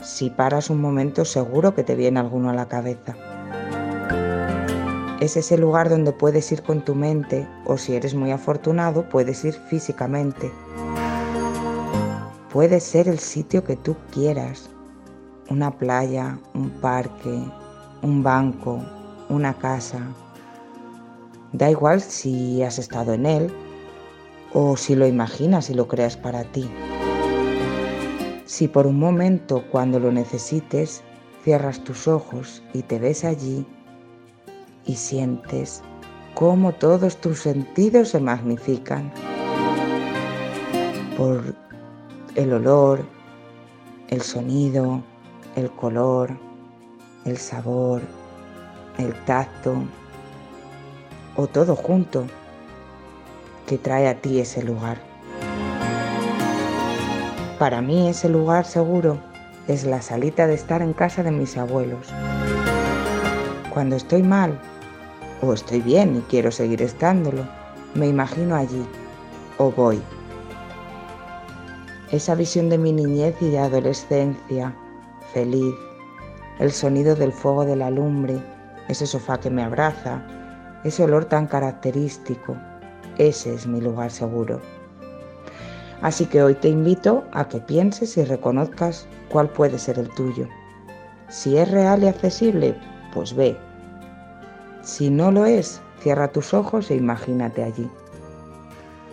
Si 0.05 0.29
paras 0.29 0.69
un 0.69 0.83
momento 0.83 1.25
seguro 1.25 1.75
que 1.75 1.83
te 1.83 1.95
viene 1.95 2.21
alguno 2.21 2.51
a 2.51 2.55
la 2.55 2.69
cabeza. 2.69 3.17
Es 5.19 5.39
ese 5.39 5.57
lugar 5.57 5.89
donde 5.89 6.13
puedes 6.13 6.53
ir 6.53 6.63
con 6.63 6.85
tu 6.85 6.95
mente 6.95 7.49
o 7.65 7.79
si 7.79 7.95
eres 7.95 8.15
muy 8.15 8.31
afortunado 8.31 9.09
puedes 9.09 9.43
ir 9.47 9.55
físicamente. 9.55 10.53
Puede 12.53 12.81
ser 12.81 13.09
el 13.09 13.19
sitio 13.19 13.65
que 13.65 13.77
tú 13.77 13.97
quieras, 14.13 14.69
una 15.49 15.71
playa, 15.71 16.39
un 16.53 16.69
parque, 16.69 17.43
un 18.03 18.23
banco, 18.23 18.85
una 19.31 19.55
casa. 19.55 20.01
Da 21.53 21.71
igual 21.71 22.03
si 22.03 22.63
has 22.63 22.79
estado 22.79 23.15
en 23.15 23.25
él 23.25 23.53
o 24.53 24.77
si 24.77 24.95
lo 24.95 25.07
imaginas 25.07 25.71
y 25.71 25.75
lo 25.75 25.89
creas 25.89 26.19
para 26.19 26.45
ti. 26.45 26.69
Si 28.55 28.69
por 28.69 28.87
un 28.87 29.01
momento 29.01 29.65
cuando 29.73 29.99
lo 29.99 30.13
necesites 30.13 31.03
cierras 31.43 31.83
tus 31.83 32.07
ojos 32.07 32.63
y 32.73 32.83
te 32.83 33.01
ves 33.01 33.25
allí 33.25 33.67
y 34.87 34.95
sientes 34.95 35.83
cómo 36.37 36.71
todos 36.73 37.17
tus 37.17 37.41
sentidos 37.41 38.11
se 38.11 38.21
magnifican 38.21 39.13
por 41.17 41.43
el 42.37 42.53
olor, 42.53 43.05
el 44.11 44.23
sonido, 44.23 45.03
el 45.57 45.69
color, 45.73 46.31
el 47.25 47.37
sabor, 47.37 48.03
el 48.99 49.13
tacto 49.25 49.75
o 51.35 51.49
todo 51.49 51.75
junto 51.75 52.25
que 53.67 53.79
trae 53.79 54.07
a 54.07 54.21
ti 54.21 54.39
ese 54.39 54.63
lugar. 54.63 55.14
Para 57.65 57.81
mí 57.81 58.11
ese 58.11 58.29
lugar 58.29 58.67
seguro 58.67 59.17
es 59.69 59.85
la 59.85 60.03
salita 60.03 60.47
de 60.47 60.53
estar 60.53 60.83
en 60.83 60.93
casa 60.93 61.23
de 61.23 61.31
mis 61.31 61.57
abuelos. 61.57 62.13
Cuando 63.73 63.97
estoy 63.97 64.23
mal 64.23 64.61
o 65.41 65.51
estoy 65.55 65.81
bien 65.81 66.15
y 66.15 66.21
quiero 66.29 66.53
seguir 66.53 66.83
estándolo, 66.83 67.49
me 67.95 68.07
imagino 68.07 68.55
allí 68.55 68.87
o 69.57 69.71
voy. 69.71 70.03
Esa 72.13 72.35
visión 72.35 72.69
de 72.69 72.77
mi 72.77 72.93
niñez 72.93 73.35
y 73.41 73.49
de 73.49 73.61
adolescencia, 73.61 74.77
feliz, 75.33 75.75
el 76.59 76.71
sonido 76.71 77.17
del 77.17 77.33
fuego 77.33 77.65
de 77.65 77.77
la 77.77 77.89
lumbre, 77.89 78.43
ese 78.89 79.07
sofá 79.07 79.41
que 79.41 79.49
me 79.49 79.63
abraza, 79.63 80.23
ese 80.85 81.03
olor 81.03 81.25
tan 81.25 81.47
característico, 81.47 82.59
ese 83.17 83.55
es 83.55 83.67
mi 83.67 83.81
lugar 83.81 84.11
seguro. 84.11 84.61
Así 86.03 86.27
que 86.27 86.43
hoy 86.43 86.55
te 86.55 86.69
invito 86.69 87.25
a 87.33 87.49
que 87.49 87.61
pienses 87.61 88.17
y 88.17 88.25
reconozcas 88.25 89.07
cuál 89.31 89.49
puede 89.49 89.79
ser 89.79 89.99
el 89.99 90.09
tuyo. 90.11 90.49
Si 91.29 91.57
es 91.57 91.71
real 91.71 92.03
y 92.05 92.09
accesible, 92.09 92.77
pues 93.13 93.35
ve. 93.35 93.57
Si 94.83 95.11
no 95.11 95.31
lo 95.31 95.47
es, 95.47 95.81
cierra 96.01 96.29
tus 96.29 96.53
ojos 96.53 96.91
e 96.91 96.97
imagínate 96.97 97.63
allí. 97.63 97.89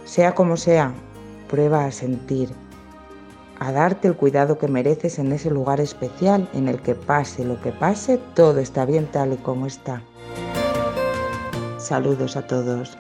Sea 0.06 0.36
como 0.36 0.58
sea, 0.58 0.92
prueba 1.50 1.86
a 1.86 1.92
sentir, 1.92 2.50
a 3.60 3.72
darte 3.72 4.08
el 4.08 4.16
cuidado 4.16 4.58
que 4.58 4.68
mereces 4.68 5.20
en 5.20 5.32
ese 5.32 5.52
lugar 5.52 5.80
especial 5.80 6.50
en 6.54 6.68
el 6.68 6.82
que 6.82 6.96
pase 6.96 7.46
lo 7.46 7.62
que 7.62 7.72
pase, 7.72 8.20
todo 8.34 8.60
está 8.60 8.86
bien 8.86 9.06
tal 9.06 9.34
y 9.34 9.38
como 9.38 9.68
está. 9.68 10.02
Saludos 11.78 12.36
a 12.36 12.48
todos. 12.48 12.98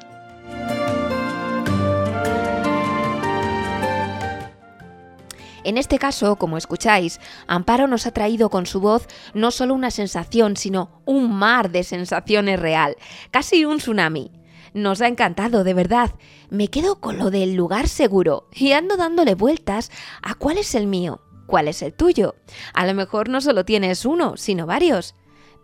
En 5.63 5.77
este 5.77 5.99
caso, 5.99 6.37
como 6.37 6.57
escucháis, 6.57 7.19
Amparo 7.47 7.87
nos 7.87 8.07
ha 8.07 8.11
traído 8.11 8.49
con 8.49 8.65
su 8.65 8.79
voz 8.79 9.07
no 9.33 9.51
solo 9.51 9.73
una 9.75 9.91
sensación, 9.91 10.57
sino 10.57 11.01
un 11.05 11.31
mar 11.31 11.71
de 11.71 11.83
sensaciones 11.83 12.59
real, 12.59 12.95
casi 13.29 13.65
un 13.65 13.77
tsunami. 13.77 14.31
Nos 14.73 15.01
ha 15.01 15.07
encantado, 15.07 15.63
de 15.63 15.73
verdad. 15.73 16.11
Me 16.49 16.69
quedo 16.69 16.99
con 16.99 17.17
lo 17.17 17.29
del 17.29 17.53
lugar 17.53 17.87
seguro 17.87 18.47
y 18.53 18.71
ando 18.71 18.97
dándole 18.97 19.35
vueltas 19.35 19.91
a 20.21 20.33
cuál 20.33 20.57
es 20.57 20.73
el 20.75 20.87
mío, 20.87 21.21
cuál 21.45 21.67
es 21.67 21.81
el 21.81 21.93
tuyo. 21.93 22.35
A 22.73 22.85
lo 22.85 22.93
mejor 22.93 23.29
no 23.29 23.41
solo 23.41 23.65
tienes 23.65 24.05
uno, 24.05 24.37
sino 24.37 24.65
varios. 24.65 25.13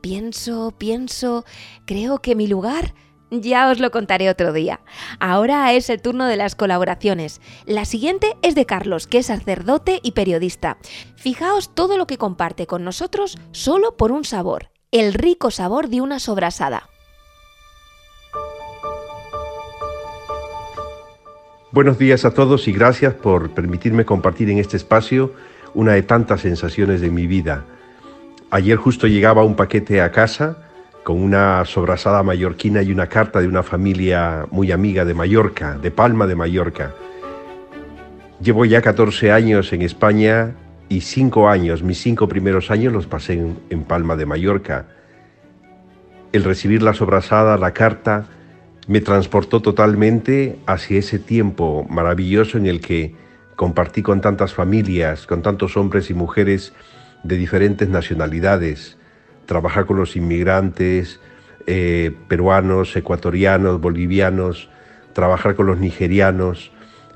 Pienso, 0.01 0.75
pienso, 0.77 1.43
creo 1.85 2.19
que 2.19 2.35
mi 2.35 2.47
lugar 2.47 2.93
ya 3.31 3.69
os 3.69 3.79
lo 3.79 3.91
contaré 3.91 4.29
otro 4.29 4.53
día. 4.53 4.79
Ahora 5.19 5.73
es 5.73 5.89
el 5.89 6.01
turno 6.01 6.25
de 6.25 6.37
las 6.37 6.55
colaboraciones. 6.55 7.41
La 7.65 7.85
siguiente 7.85 8.37
es 8.41 8.55
de 8.55 8.65
Carlos, 8.65 9.07
que 9.07 9.19
es 9.19 9.27
sacerdote 9.27 9.99
y 10.03 10.11
periodista. 10.11 10.77
Fijaos 11.15 11.73
todo 11.73 11.97
lo 11.97 12.07
que 12.07 12.17
comparte 12.17 12.67
con 12.67 12.83
nosotros 12.83 13.37
solo 13.51 13.97
por 13.97 14.11
un 14.11 14.23
sabor, 14.23 14.69
el 14.91 15.13
rico 15.13 15.51
sabor 15.51 15.89
de 15.89 16.01
una 16.01 16.19
sobrasada. 16.19 16.89
Buenos 21.71 21.99
días 21.99 22.25
a 22.25 22.33
todos 22.33 22.67
y 22.67 22.71
gracias 22.71 23.13
por 23.13 23.51
permitirme 23.51 24.05
compartir 24.05 24.49
en 24.49 24.57
este 24.57 24.77
espacio 24.77 25.33
una 25.73 25.93
de 25.93 26.01
tantas 26.01 26.41
sensaciones 26.41 27.01
de 27.01 27.11
mi 27.11 27.27
vida. 27.27 27.65
Ayer 28.49 28.77
justo 28.77 29.05
llegaba 29.05 29.43
un 29.43 29.55
paquete 29.55 30.01
a 30.01 30.11
casa 30.11 30.66
con 31.07 31.23
una 31.23 31.63
sobrasada 31.63 32.21
mallorquina 32.21 32.81
y 32.81 32.91
una 32.91 33.07
carta 33.07 33.39
de 33.39 33.47
una 33.47 33.63
familia 33.63 34.45
muy 34.51 34.73
amiga 34.73 35.05
de 35.05 35.13
Mallorca, 35.13 35.77
de 35.77 35.89
Palma 35.89 36.27
de 36.27 36.35
Mallorca. 36.35 36.95
Llevo 38.41 38.65
ya 38.65 38.81
14 38.81 39.31
años 39.31 39.71
en 39.71 39.83
España 39.83 40.53
y 40.89 40.99
5 40.99 41.47
años, 41.47 41.81
mis 41.81 42.01
5 42.01 42.27
primeros 42.27 42.71
años 42.71 42.91
los 42.91 43.07
pasé 43.07 43.35
en, 43.35 43.57
en 43.69 43.85
Palma 43.85 44.17
de 44.17 44.25
Mallorca. 44.25 44.87
El 46.33 46.43
recibir 46.43 46.83
la 46.83 46.93
sobrasada, 46.93 47.57
la 47.57 47.71
carta, 47.71 48.25
me 48.89 48.99
transportó 48.99 49.61
totalmente 49.61 50.59
hacia 50.65 50.99
ese 50.99 51.19
tiempo 51.19 51.87
maravilloso 51.89 52.57
en 52.57 52.65
el 52.65 52.81
que 52.81 53.15
compartí 53.55 54.01
con 54.01 54.19
tantas 54.19 54.53
familias, 54.53 55.25
con 55.25 55.41
tantos 55.41 55.77
hombres 55.77 56.09
y 56.09 56.13
mujeres 56.13 56.73
de 57.23 57.37
diferentes 57.37 57.87
nacionalidades, 57.87 58.96
trabajar 59.47 59.87
con 59.87 59.97
los 59.97 60.15
inmigrantes 60.15 61.19
eh, 61.65 62.15
peruanos, 62.27 62.95
ecuatorianos, 62.95 63.81
bolivianos, 63.81 64.69
trabajar 65.13 65.55
con 65.55 65.65
los 65.65 65.79
nigerianos, 65.79 66.71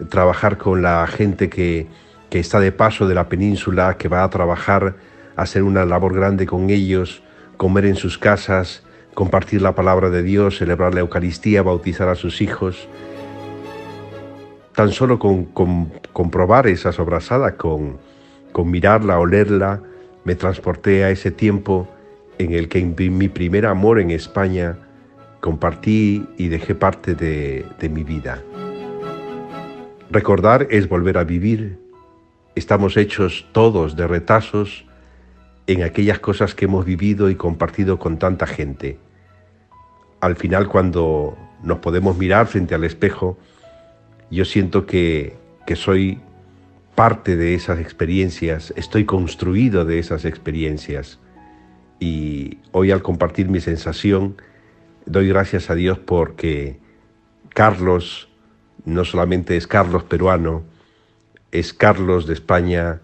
trabajar 0.10 0.58
con 0.58 0.82
la 0.82 1.06
gente 1.06 1.50
que, 1.50 1.88
que 2.30 2.39
está 2.39 2.60
de 2.60 2.72
paso 2.72 3.08
de 3.08 3.13
la 3.13 3.30
península, 3.30 3.98
que 3.98 4.08
va 4.08 4.24
a 4.24 4.30
trabajar, 4.30 4.96
hacer 5.36 5.62
una 5.62 5.86
labor 5.86 6.15
grande 6.15 6.48
con 6.48 6.70
ellos, 6.70 7.22
comer 7.58 7.86
en 7.86 7.96
sus 7.96 8.17
casas, 8.17 8.84
compartir 9.13 9.62
la 9.62 9.76
palabra 9.76 10.10
de 10.10 10.24
Dios, 10.24 10.58
celebrar 10.58 10.94
la 10.94 11.02
Eucaristía, 11.02 11.62
bautizar 11.62 12.10
a 12.10 12.15
sus 12.15 12.41
hijos. 12.41 12.88
Tan 14.74 14.91
solo 14.91 15.20
con, 15.20 15.46
comprobar 16.13 16.67
esa 16.67 16.91
sobrasada, 16.91 17.58
con, 17.58 18.00
con 18.52 18.72
mirarla, 18.72 19.20
olerla, 19.20 19.82
me 20.24 20.36
transporté 20.36 21.04
a 21.04 21.10
ese 21.10 21.32
tiempo 21.32 21.88
en 22.38 22.54
el 22.54 22.70
que 22.70 22.84
mi 22.84 23.30
primer 23.30 23.65
amor 23.65 24.00
en 24.00 24.12
España 24.12 24.78
compartí 25.39 26.26
y 26.38 26.48
dejé 26.48 26.76
parte 26.76 27.15
de, 27.15 27.65
de 27.80 27.89
mi 27.89 28.04
vida. 28.04 28.41
Recordar 30.10 30.67
es 30.70 30.89
volver 30.89 31.17
a 31.17 31.24
vivir 31.24 31.82
estamos 32.56 32.98
hechos 32.98 33.48
todos 33.52 33.96
de 33.96 34.08
retazos 34.08 34.86
en 35.67 35.84
aquellas 35.84 36.20
cosas 36.20 36.56
que 36.56 36.65
hemos 36.65 36.86
vivido 36.86 37.30
y 37.30 37.36
compartido 37.36 38.00
con 38.00 38.17
tanta 38.17 38.48
gente. 38.48 38.98
Al 40.20 40.36
final 40.36 40.67
cuando 40.67 41.38
nos 41.63 41.80
podemos 41.80 42.17
mirar 42.17 42.48
frente 42.48 42.76
al 42.76 42.84
espejo, 42.84 43.38
yo 44.30 44.46
siento 44.46 44.86
que, 44.86 45.36
que 45.65 45.76
soy 45.76 46.20
parte 46.96 47.36
de 47.36 47.56
esas 47.56 47.80
experiencias, 47.80 48.74
estoy 48.76 49.06
construido 49.06 49.86
de 49.86 50.00
esas 50.00 50.26
experiencias. 50.26 51.20
Y 52.02 52.58
hoy 52.72 52.90
al 52.90 53.04
compartir 53.04 53.48
mi 53.48 53.62
sensación, 53.62 54.36
doy 55.06 55.30
gracias 55.30 55.70
a 55.70 55.76
Dios 55.76 56.00
porque 56.00 56.80
Carlos 57.50 58.28
no 58.86 59.06
solamente 59.06 59.56
es 59.56 59.68
Carlos 59.68 60.04
peruano, 60.04 60.64
es 61.52 61.74
Carlos 61.74 62.26
de 62.26 62.34
España, 62.34 63.02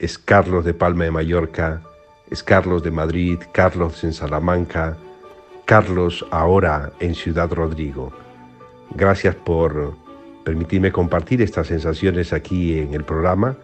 es 0.00 0.18
Carlos 0.18 0.64
de 0.64 0.74
Palma 0.74 1.04
de 1.04 1.12
Mallorca, 1.12 1.82
es 2.28 2.42
Carlos 2.42 2.82
de 2.82 2.90
Madrid, 2.90 3.38
Carlos 3.52 4.02
en 4.02 4.12
Salamanca, 4.12 4.96
Carlos 5.64 6.26
ahora 6.32 6.90
en 6.98 7.14
Ciudad 7.14 7.52
Rodrigo. 7.52 8.12
Gracias 8.96 9.36
por 9.36 9.94
permitirme 10.44 10.90
compartir 10.90 11.40
estas 11.40 11.68
sensaciones 11.68 12.32
aquí 12.32 12.80
en 12.80 12.94
el 12.94 13.04
programa 13.04 13.56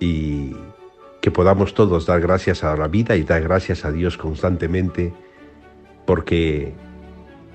y 0.00 0.54
que 1.26 1.32
podamos 1.32 1.74
todos 1.74 2.06
dar 2.06 2.20
gracias 2.20 2.62
a 2.62 2.76
la 2.76 2.86
vida 2.86 3.16
y 3.16 3.24
dar 3.24 3.42
gracias 3.42 3.84
a 3.84 3.90
Dios 3.90 4.16
constantemente 4.16 5.12
porque 6.06 6.72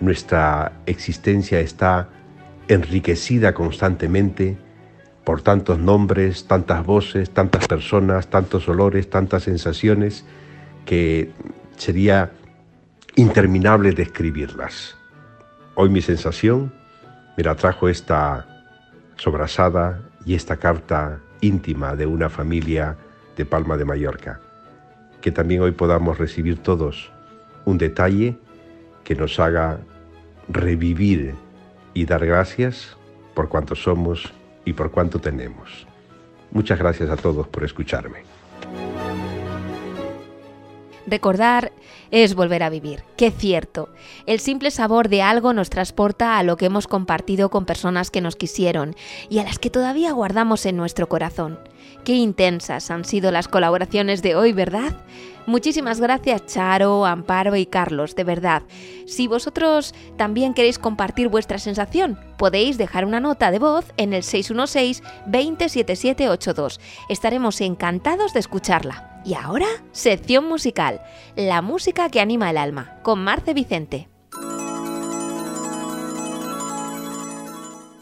nuestra 0.02 0.74
existencia 0.88 1.62
está 1.62 2.10
enriquecida 2.68 3.54
constantemente 3.54 4.58
por 5.24 5.42
tantos 5.42 5.80
nombres, 5.80 6.48
tantas 6.48 6.86
voces, 6.86 7.30
tantas 7.30 7.66
personas, 7.66 8.28
tantos 8.28 8.68
olores, 8.68 9.10
tantas 9.10 9.44
sensaciones, 9.44 10.26
que 10.84 11.32
sería 11.78 12.34
interminable 13.16 13.94
describirlas. 13.94 14.98
Hoy 15.76 15.88
mi 15.88 16.02
sensación 16.02 16.74
me 17.38 17.44
la 17.46 17.56
trajo 17.56 17.88
esta 17.88 18.66
sobrasada 19.16 20.02
y 20.26 20.36
esta 20.36 20.58
carta 20.58 21.22
íntima 21.40 21.96
de 21.96 22.06
una 22.06 22.30
familia 22.30 22.98
de 23.38 23.46
Palma 23.46 23.78
de 23.78 23.86
Mallorca. 23.86 24.40
Que 25.22 25.32
también 25.32 25.62
hoy 25.62 25.72
podamos 25.72 26.18
recibir 26.18 26.60
todos 26.60 27.12
un 27.66 27.78
detalle 27.78 28.38
que 29.04 29.16
nos 29.16 29.40
haga 29.40 29.80
revivir 30.50 31.36
y 31.94 32.06
dar 32.06 32.26
gracias 32.26 32.98
por 33.34 33.50
cuanto 33.50 33.76
somos 33.76 34.34
y 34.66 34.74
por 34.74 34.92
cuánto 34.92 35.20
tenemos. 35.20 35.88
Muchas 36.52 36.80
gracias 36.80 37.10
a 37.10 37.18
todos 37.18 37.48
por 37.48 37.64
escucharme. 37.64 38.24
Recordar 41.08 41.72
es 42.12 42.36
volver 42.36 42.64
a 42.64 42.70
vivir. 42.70 43.04
Qué 43.18 43.32
cierto. 43.32 43.90
El 44.26 44.40
simple 44.40 44.72
sabor 44.72 45.10
de 45.10 45.22
algo 45.22 45.54
nos 45.54 45.70
transporta 45.70 46.38
a 46.38 46.44
lo 46.44 46.58
que 46.58 46.68
hemos 46.68 46.88
compartido 46.88 47.50
con 47.50 47.66
personas 47.66 48.12
que 48.12 48.22
nos 48.22 48.36
quisieron 48.36 48.96
y 49.30 49.40
a 49.40 49.44
las 49.44 49.60
que 49.60 49.70
todavía 49.70 50.12
guardamos 50.12 50.66
en 50.66 50.78
nuestro 50.78 51.10
corazón. 51.10 51.60
Qué 52.04 52.14
intensas 52.14 52.90
han 52.90 53.06
sido 53.06 53.32
las 53.32 53.48
colaboraciones 53.48 54.24
de 54.24 54.36
hoy, 54.36 54.54
¿verdad? 54.54 54.96
Muchísimas 55.46 56.00
gracias 56.00 56.46
Charo, 56.46 57.06
Amparo 57.06 57.56
y 57.56 57.66
Carlos, 57.66 58.16
de 58.16 58.24
verdad. 58.24 58.62
Si 59.06 59.28
vosotros 59.28 59.94
también 60.18 60.54
queréis 60.54 60.80
compartir 60.80 61.28
vuestra 61.30 61.60
sensación, 61.60 62.18
podéis 62.38 62.78
dejar 62.78 63.06
una 63.06 63.20
nota 63.20 63.52
de 63.52 63.60
voz 63.60 63.92
en 63.98 64.14
el 64.14 64.24
616-207782. 64.24 66.80
Estaremos 67.10 67.60
encantados 67.62 68.34
de 68.34 68.40
escucharla. 68.40 69.08
Y 69.24 69.36
ahora, 69.36 69.68
sección 69.92 70.48
musical, 70.48 71.00
la 71.36 71.62
música 71.62 72.10
que 72.10 72.22
anima 72.22 72.50
el 72.50 72.58
alma, 72.58 72.98
con 73.04 73.24
Marce 73.24 73.54
Vicente. 73.54 74.10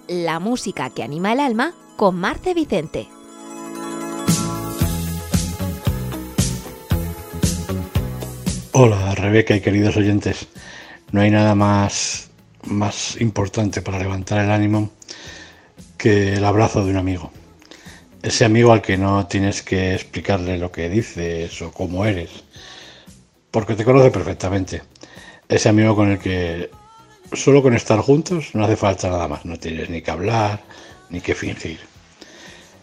La 0.08 0.40
música 0.40 0.90
que 0.90 1.04
anima 1.04 1.34
el 1.34 1.42
alma, 1.42 1.74
con 1.98 2.16
Marce 2.16 2.54
Vicente. 2.54 3.10
Hola 8.82 9.14
Rebeca 9.14 9.54
y 9.54 9.60
queridos 9.60 9.98
oyentes. 9.98 10.48
No 11.12 11.20
hay 11.20 11.30
nada 11.30 11.54
más, 11.54 12.30
más 12.64 13.20
importante 13.20 13.82
para 13.82 14.00
levantar 14.00 14.40
el 14.40 14.50
ánimo 14.50 14.90
que 15.98 16.36
el 16.36 16.46
abrazo 16.46 16.86
de 16.86 16.92
un 16.92 16.96
amigo. 16.96 17.30
Ese 18.24 18.46
amigo 18.46 18.72
al 18.72 18.82
que 18.82 18.98
no 18.98 19.28
tienes 19.28 19.64
que 19.64 19.96
explicarle 19.96 20.58
lo 20.58 20.72
que 20.72 20.88
dices 20.88 21.62
o 21.62 21.74
cómo 21.74 22.06
eres, 22.06 22.30
porque 23.52 23.76
te 23.76 23.84
conoce 23.84 24.12
perfectamente. 24.12 24.82
Ese 25.50 25.68
amigo 25.68 25.94
con 25.94 26.12
el 26.12 26.20
que 26.20 26.72
solo 27.34 27.62
con 27.62 27.74
estar 27.74 28.00
juntos 28.00 28.52
no 28.54 28.64
hace 28.64 28.78
falta 28.78 29.10
nada 29.10 29.28
más, 29.28 29.44
no 29.44 29.60
tienes 29.60 29.90
ni 29.90 30.02
que 30.02 30.12
hablar 30.12 30.64
ni 31.10 31.20
que 31.20 31.36
fingir. 31.36 31.80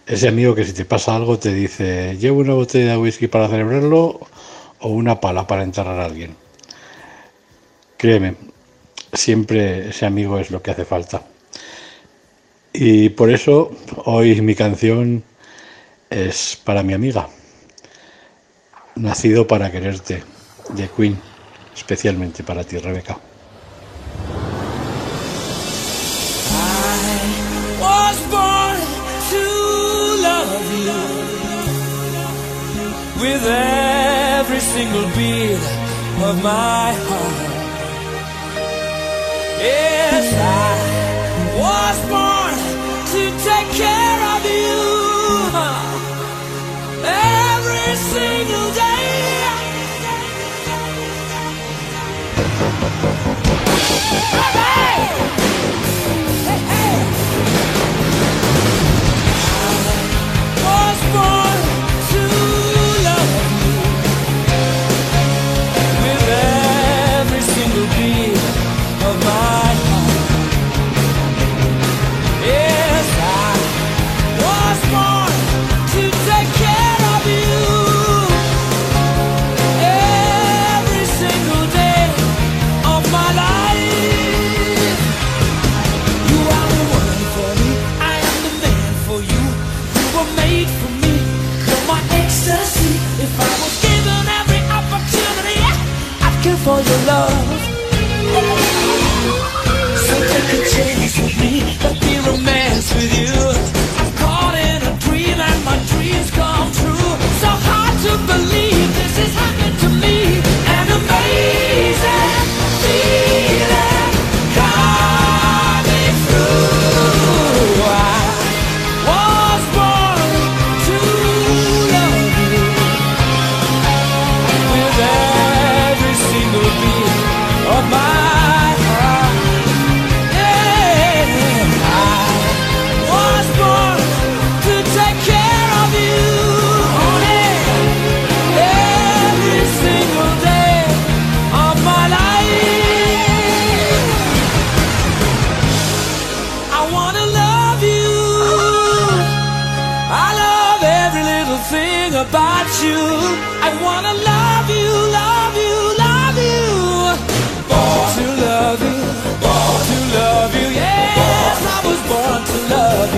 Ese 0.07 0.29
amigo 0.29 0.55
que 0.55 0.67
si 0.67 0.75
te 0.75 0.85
pasa 0.85 1.17
algo 1.17 1.39
te 1.39 1.55
dice, 1.55 2.19
llevo 2.21 2.41
una 2.41 2.53
botella 2.53 2.91
de 2.91 2.99
whisky 2.99 3.29
para 3.29 3.49
celebrarlo 3.49 4.21
o 4.81 4.89
una 4.89 5.21
pala 5.21 5.47
para 5.47 5.62
enterrar 5.62 5.99
a 6.01 6.05
alguien. 6.05 6.37
Créeme, 7.97 8.37
siempre 9.12 9.89
ese 9.89 10.07
amigo 10.07 10.39
es 10.39 10.51
lo 10.51 10.62
que 10.62 10.71
hace 10.71 10.85
falta. 10.85 11.23
Y 12.73 13.09
por 13.11 13.31
eso 13.31 13.71
hoy 14.05 14.41
mi 14.43 14.55
canción 14.55 15.25
es 16.11 16.61
para 16.62 16.83
mi 16.83 16.93
amiga. 16.93 17.29
Nacido 18.97 19.47
para 19.47 19.71
quererte, 19.71 20.23
de 20.71 20.89
Queen, 20.89 21.19
especialmente 21.75 22.43
para 22.43 22.65
ti, 22.65 22.79
Rebeca. 22.79 23.19
Every 34.38 34.61
single 34.61 35.09
beat 35.16 35.64
of 36.29 36.35
my 36.42 36.92
heart. 37.09 37.53
Yes, 39.59 40.27
I 40.37 40.72
was 41.62 41.96
born 42.12 42.57
to 43.12 43.22
take 43.49 43.70
care 43.85 44.20
of 44.35 44.40
you 44.59 44.77
every 47.49 47.92
single 48.12 48.68
day. 48.85 49.07
Hey, 54.57 55.36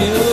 you. 0.01 0.28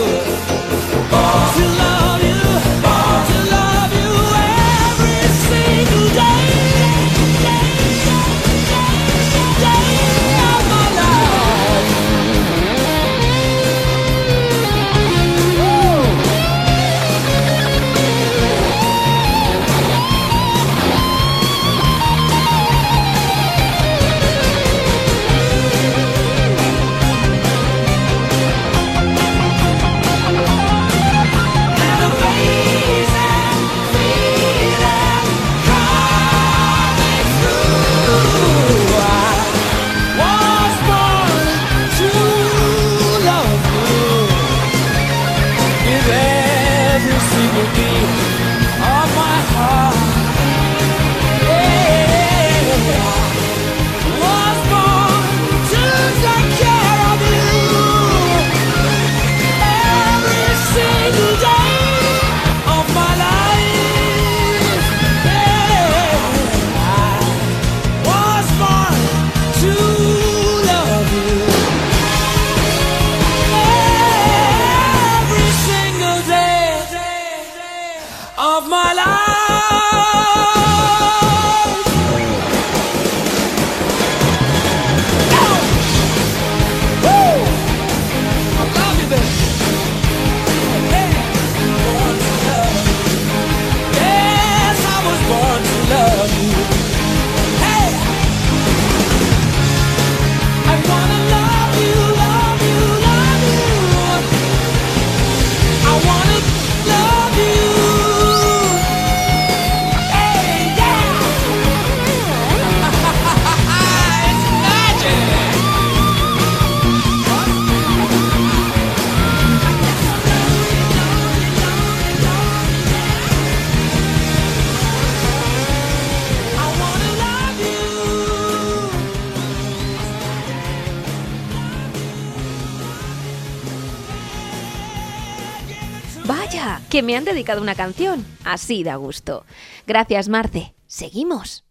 Dedicado 137.26 137.60
una 137.60 137.74
canción. 137.74 138.24
Así 138.44 138.82
da 138.82 138.96
gusto. 138.96 139.44
Gracias, 139.86 140.28
Marce. 140.30 140.74
Seguimos. 140.86 141.64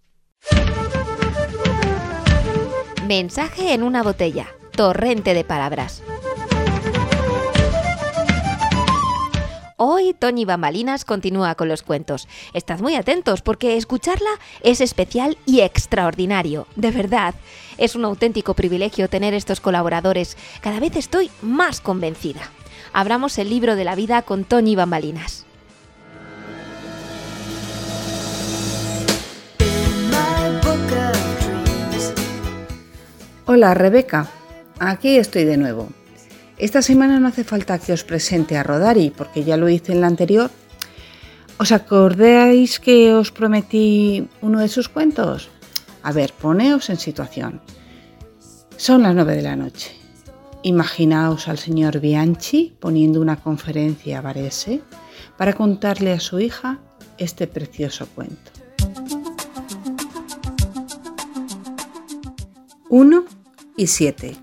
Mensaje 3.07 3.73
en 3.73 3.81
una 3.81 4.03
botella. 4.03 4.47
Torrente 4.71 5.33
de 5.33 5.43
palabras. 5.43 6.03
Hoy 9.77 10.13
Toñi 10.13 10.45
Bambalinas 10.45 11.03
continúa 11.03 11.55
con 11.55 11.67
los 11.67 11.83
cuentos. 11.83 12.29
Estad 12.53 12.79
muy 12.79 12.95
atentos 12.95 13.41
porque 13.41 13.75
escucharla 13.75 14.29
es 14.63 14.79
especial 14.79 15.37
y 15.45 15.61
extraordinario. 15.61 16.65
De 16.77 16.91
verdad, 16.91 17.35
es 17.77 17.95
un 17.95 18.05
auténtico 18.05 18.53
privilegio 18.53 19.09
tener 19.09 19.33
estos 19.33 19.59
colaboradores. 19.59 20.37
Cada 20.61 20.79
vez 20.79 20.95
estoy 20.95 21.29
más 21.41 21.81
convencida. 21.81 22.49
Abramos 22.93 23.37
el 23.37 23.49
libro 23.49 23.75
de 23.75 23.83
la 23.83 23.95
vida 23.95 24.21
con 24.21 24.45
Toñi 24.45 24.75
Bambalinas. 24.75 25.44
Hola 33.47 33.75
Rebeca, 33.75 34.27
aquí 34.79 35.17
estoy 35.17 35.43
de 35.43 35.55
nuevo. 35.55 35.89
Esta 36.57 36.81
semana 36.81 37.19
no 37.19 37.27
hace 37.27 37.43
falta 37.43 37.77
que 37.77 37.93
os 37.93 38.03
presente 38.03 38.57
a 38.57 38.63
Rodari, 38.63 39.13
porque 39.15 39.43
ya 39.43 39.55
lo 39.55 39.69
hice 39.69 39.91
en 39.91 40.01
la 40.01 40.07
anterior. 40.07 40.49
¿Os 41.59 41.71
acordáis 41.71 42.79
que 42.79 43.13
os 43.13 43.31
prometí 43.31 44.27
uno 44.41 44.61
de 44.61 44.67
sus 44.67 44.89
cuentos? 44.89 45.51
A 46.01 46.11
ver, 46.11 46.33
poneos 46.33 46.89
en 46.89 46.97
situación. 46.97 47.61
Son 48.77 49.03
las 49.03 49.13
nueve 49.13 49.35
de 49.35 49.43
la 49.43 49.55
noche. 49.55 49.91
Imaginaos 50.63 51.47
al 51.47 51.59
señor 51.59 51.99
Bianchi 51.99 52.75
poniendo 52.79 53.21
una 53.21 53.35
conferencia 53.35 54.17
a 54.17 54.21
Varese 54.21 54.81
para 55.37 55.53
contarle 55.53 56.13
a 56.13 56.19
su 56.19 56.39
hija 56.39 56.79
este 57.19 57.45
precioso 57.45 58.07
cuento. 58.07 58.51
1 62.89 63.34
y 63.78 63.88
7. 63.88 64.36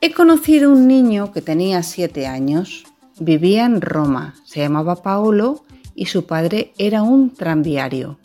He 0.00 0.12
conocido 0.12 0.72
un 0.72 0.88
niño 0.88 1.32
que 1.32 1.42
tenía 1.42 1.82
7 1.82 2.26
años, 2.26 2.84
vivía 3.20 3.64
en 3.64 3.80
Roma, 3.80 4.34
se 4.44 4.60
llamaba 4.60 4.96
Paolo 4.96 5.64
y 5.94 6.06
su 6.06 6.26
padre 6.26 6.72
era 6.78 7.02
un 7.02 7.30
tranviario. 7.30 8.18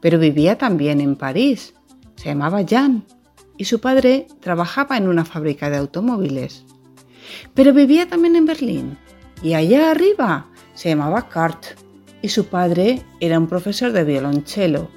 Pero 0.00 0.18
vivía 0.18 0.56
también 0.58 1.00
en 1.00 1.16
París, 1.16 1.74
se 2.16 2.28
llamaba 2.28 2.64
Jan 2.66 3.04
y 3.56 3.64
su 3.64 3.80
padre 3.80 4.26
trabajaba 4.40 4.96
en 4.96 5.08
una 5.08 5.24
fábrica 5.24 5.70
de 5.70 5.76
automóviles. 5.76 6.64
Pero 7.54 7.72
vivía 7.72 8.08
también 8.08 8.36
en 8.36 8.46
Berlín 8.46 8.98
y 9.42 9.54
allá 9.54 9.90
arriba 9.90 10.46
se 10.74 10.90
llamaba 10.90 11.28
Kurt 11.28 11.78
y 12.22 12.28
su 12.28 12.46
padre 12.46 13.02
era 13.20 13.38
un 13.38 13.46
profesor 13.46 13.92
de 13.92 14.04
violonchelo. 14.04 14.88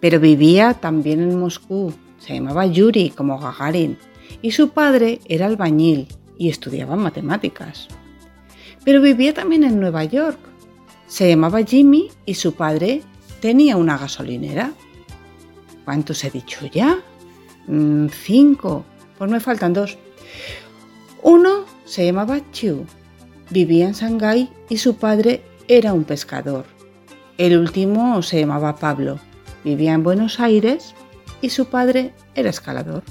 Pero 0.00 0.20
vivía 0.20 0.74
también 0.74 1.20
en 1.20 1.38
Moscú, 1.38 1.92
se 2.20 2.34
llamaba 2.34 2.66
Yuri 2.66 3.10
como 3.10 3.38
Gagarin 3.38 3.98
y 4.42 4.52
su 4.52 4.70
padre 4.70 5.20
era 5.26 5.46
albañil 5.46 6.06
y 6.38 6.48
estudiaba 6.48 6.94
matemáticas. 6.94 7.88
Pero 8.84 9.00
vivía 9.00 9.34
también 9.34 9.64
en 9.64 9.80
Nueva 9.80 10.04
York. 10.04 10.38
Se 11.06 11.28
llamaba 11.28 11.62
Jimmy 11.62 12.08
y 12.24 12.34
su 12.34 12.54
padre 12.54 13.02
tenía 13.40 13.76
una 13.76 13.98
gasolinera. 13.98 14.72
¿Cuántos 15.84 16.22
he 16.24 16.30
dicho 16.30 16.66
ya? 16.66 17.00
Mm, 17.66 18.06
cinco. 18.08 18.84
Pues 19.18 19.30
me 19.30 19.40
faltan 19.40 19.72
dos. 19.72 19.98
Uno 21.22 21.64
se 21.84 22.06
llamaba 22.06 22.40
Chu. 22.52 22.86
Vivía 23.50 23.88
en 23.88 23.92
Shanghái 23.92 24.48
y 24.68 24.78
su 24.78 24.96
padre 24.96 25.42
era 25.68 25.92
un 25.92 26.04
pescador. 26.04 26.64
El 27.36 27.58
último 27.58 28.22
se 28.22 28.40
llamaba 28.40 28.76
Pablo. 28.76 29.18
Vivía 29.64 29.92
en 29.92 30.02
Buenos 30.02 30.40
Aires 30.40 30.94
y 31.42 31.50
su 31.50 31.66
padre 31.66 32.12
era 32.34 32.50
escalador. 32.50 33.02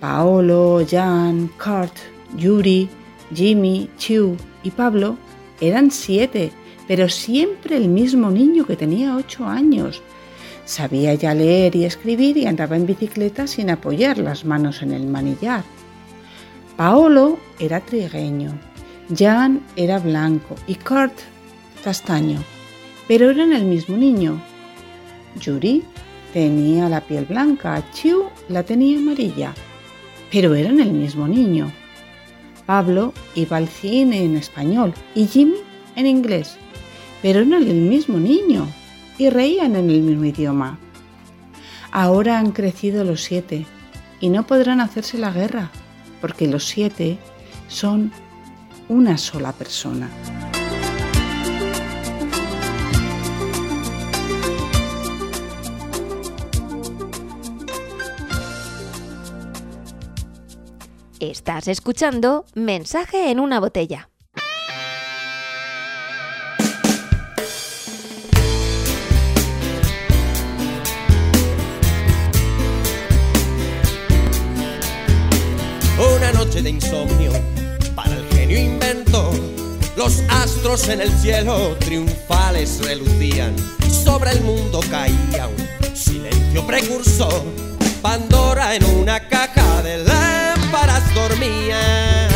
Paolo, 0.00 0.84
Jan, 0.88 1.50
Kurt, 1.62 1.94
Yuri, 2.36 2.88
Jimmy, 3.34 3.88
Chu 3.98 4.36
y 4.62 4.70
Pablo 4.70 5.16
eran 5.60 5.90
siete, 5.90 6.50
pero 6.88 7.08
siempre 7.08 7.76
el 7.76 7.88
mismo 7.88 8.30
niño 8.30 8.66
que 8.66 8.76
tenía 8.76 9.16
ocho 9.16 9.46
años. 9.46 10.02
Sabía 10.64 11.14
ya 11.14 11.34
leer 11.34 11.76
y 11.76 11.84
escribir 11.84 12.36
y 12.36 12.46
andaba 12.46 12.76
en 12.76 12.86
bicicleta 12.86 13.46
sin 13.46 13.70
apoyar 13.70 14.18
las 14.18 14.44
manos 14.44 14.82
en 14.82 14.92
el 14.92 15.06
manillar. 15.06 15.64
Paolo 16.76 17.38
era 17.58 17.80
trigueño, 17.80 18.58
Jan 19.16 19.60
era 19.76 19.98
blanco 19.98 20.56
y 20.66 20.76
Kurt 20.76 21.12
castaño, 21.84 22.42
pero 23.08 23.30
eran 23.30 23.52
el 23.52 23.64
mismo 23.64 23.96
niño. 23.96 24.40
Yuri 25.40 25.84
tenía 26.32 26.88
la 26.88 27.00
piel 27.00 27.26
blanca, 27.26 27.82
Chiu 27.92 28.24
la 28.48 28.62
tenía 28.62 28.98
amarilla, 28.98 29.54
pero 30.30 30.54
eran 30.54 30.80
el 30.80 30.92
mismo 30.92 31.28
niño. 31.28 31.70
Pablo 32.66 33.12
iba 33.34 33.56
al 33.56 33.68
cine 33.68 34.24
en 34.24 34.36
español 34.36 34.94
y 35.14 35.26
Jimmy 35.26 35.56
en 35.96 36.06
inglés, 36.06 36.56
pero 37.20 37.40
eran 37.40 37.54
el 37.54 37.74
mismo 37.74 38.18
niño 38.18 38.66
y 39.18 39.28
reían 39.28 39.76
en 39.76 39.90
el 39.90 40.00
mismo 40.00 40.24
idioma. 40.24 40.78
Ahora 41.90 42.38
han 42.38 42.52
crecido 42.52 43.04
los 43.04 43.22
siete 43.22 43.66
y 44.20 44.30
no 44.30 44.46
podrán 44.46 44.80
hacerse 44.80 45.18
la 45.18 45.32
guerra, 45.32 45.70
porque 46.20 46.46
los 46.46 46.64
siete 46.64 47.18
son 47.68 48.10
una 48.88 49.18
sola 49.18 49.52
persona. 49.52 50.08
Estás 61.32 61.66
escuchando 61.66 62.44
Mensaje 62.52 63.30
en 63.30 63.40
una 63.40 63.58
botella. 63.58 64.10
Una 75.96 76.32
noche 76.32 76.60
de 76.60 76.68
insomnio 76.68 77.32
para 77.94 78.14
el 78.14 78.28
genio 78.28 78.58
inventor. 78.58 79.34
Los 79.96 80.20
astros 80.28 80.86
en 80.90 81.00
el 81.00 81.10
cielo 81.12 81.76
triunfales 81.78 82.84
relucían. 82.84 83.56
Sobre 83.90 84.32
el 84.32 84.42
mundo 84.42 84.80
caía 84.90 85.48
un 85.48 85.96
silencio 85.96 86.66
precursor. 86.66 87.42
Pandora 88.02 88.74
en 88.74 88.84
una 88.84 89.26
caja 89.30 89.82
de 89.82 89.96
lámparas 89.96 90.21
dormía. 91.14 92.28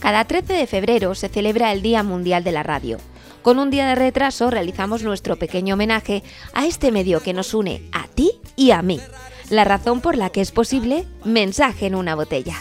Cada 0.00 0.24
13 0.24 0.52
de 0.52 0.66
febrero 0.66 1.14
se 1.14 1.28
celebra 1.28 1.72
el 1.72 1.82
Día 1.82 2.02
Mundial 2.02 2.44
de 2.44 2.52
la 2.52 2.62
Radio. 2.62 2.98
Con 3.42 3.58
un 3.58 3.70
día 3.70 3.86
de 3.88 3.94
retraso 3.94 4.50
realizamos 4.50 5.02
nuestro 5.02 5.36
pequeño 5.36 5.74
homenaje 5.74 6.22
a 6.52 6.66
este 6.66 6.90
medio 6.92 7.22
que 7.22 7.32
nos 7.32 7.54
une 7.54 7.88
a 7.92 8.06
ti 8.08 8.32
y 8.56 8.70
a 8.70 8.82
mí. 8.82 9.00
La 9.50 9.64
razón 9.64 10.00
por 10.00 10.16
la 10.16 10.30
que 10.30 10.40
es 10.40 10.50
posible 10.50 11.06
mensaje 11.24 11.86
en 11.86 11.94
una 11.94 12.14
botella. 12.14 12.56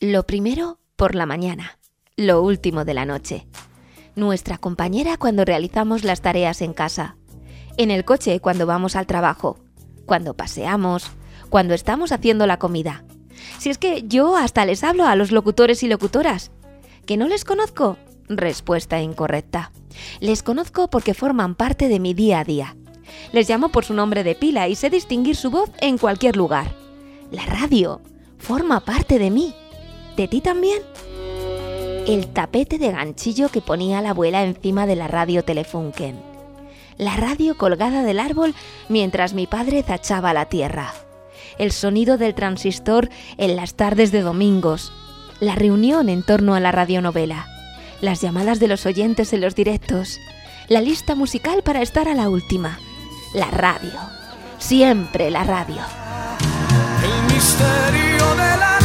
Lo 0.00 0.26
primero 0.26 0.78
por 0.96 1.14
la 1.14 1.26
mañana, 1.26 1.78
lo 2.20 2.42
último 2.42 2.84
de 2.84 2.94
la 2.94 3.06
noche. 3.06 3.46
Nuestra 4.14 4.58
compañera 4.58 5.16
cuando 5.16 5.44
realizamos 5.44 6.04
las 6.04 6.20
tareas 6.20 6.60
en 6.60 6.74
casa, 6.74 7.16
en 7.76 7.90
el 7.90 8.04
coche 8.04 8.40
cuando 8.40 8.66
vamos 8.66 8.94
al 8.94 9.06
trabajo, 9.06 9.58
cuando 10.04 10.34
paseamos, 10.34 11.10
cuando 11.48 11.72
estamos 11.72 12.12
haciendo 12.12 12.46
la 12.46 12.58
comida. 12.58 13.04
Si 13.58 13.70
es 13.70 13.78
que 13.78 14.04
yo 14.06 14.36
hasta 14.36 14.66
les 14.66 14.84
hablo 14.84 15.06
a 15.06 15.16
los 15.16 15.32
locutores 15.32 15.82
y 15.82 15.88
locutoras. 15.88 16.50
¿Que 17.06 17.16
no 17.16 17.26
les 17.26 17.44
conozco? 17.44 17.96
Respuesta 18.28 19.00
incorrecta. 19.00 19.72
Les 20.20 20.42
conozco 20.42 20.88
porque 20.90 21.14
forman 21.14 21.54
parte 21.54 21.88
de 21.88 22.00
mi 22.00 22.12
día 22.12 22.40
a 22.40 22.44
día. 22.44 22.76
Les 23.32 23.48
llamo 23.48 23.70
por 23.70 23.84
su 23.84 23.94
nombre 23.94 24.24
de 24.24 24.34
pila 24.34 24.68
y 24.68 24.76
sé 24.76 24.90
distinguir 24.90 25.36
su 25.36 25.50
voz 25.50 25.70
en 25.80 25.96
cualquier 25.96 26.36
lugar. 26.36 26.74
La 27.30 27.46
radio 27.46 28.02
forma 28.38 28.80
parte 28.80 29.18
de 29.18 29.30
mí. 29.30 29.54
¿De 30.16 30.28
ti 30.28 30.40
también? 30.40 30.82
El 32.10 32.26
tapete 32.26 32.78
de 32.78 32.90
ganchillo 32.90 33.50
que 33.50 33.60
ponía 33.60 34.02
la 34.02 34.10
abuela 34.10 34.42
encima 34.42 34.84
de 34.84 34.96
la 34.96 35.06
radio 35.06 35.44
Telefunken. 35.44 36.20
La 36.98 37.16
radio 37.16 37.56
colgada 37.56 38.02
del 38.02 38.18
árbol 38.18 38.52
mientras 38.88 39.32
mi 39.32 39.46
padre 39.46 39.84
tachaba 39.84 40.34
la 40.34 40.46
tierra. 40.46 40.92
El 41.56 41.70
sonido 41.70 42.18
del 42.18 42.34
transistor 42.34 43.08
en 43.38 43.54
las 43.54 43.74
tardes 43.74 44.10
de 44.10 44.22
domingos. 44.22 44.92
La 45.38 45.54
reunión 45.54 46.08
en 46.08 46.24
torno 46.24 46.56
a 46.56 46.60
la 46.60 46.72
radionovela. 46.72 47.46
Las 48.00 48.20
llamadas 48.20 48.58
de 48.58 48.66
los 48.66 48.86
oyentes 48.86 49.32
en 49.32 49.42
los 49.42 49.54
directos. 49.54 50.18
La 50.66 50.80
lista 50.80 51.14
musical 51.14 51.62
para 51.62 51.80
estar 51.80 52.08
a 52.08 52.16
la 52.16 52.28
última. 52.28 52.80
La 53.34 53.52
radio. 53.52 54.00
Siempre 54.58 55.30
la 55.30 55.44
radio. 55.44 55.80
El 57.04 57.32
misterio 57.32 58.79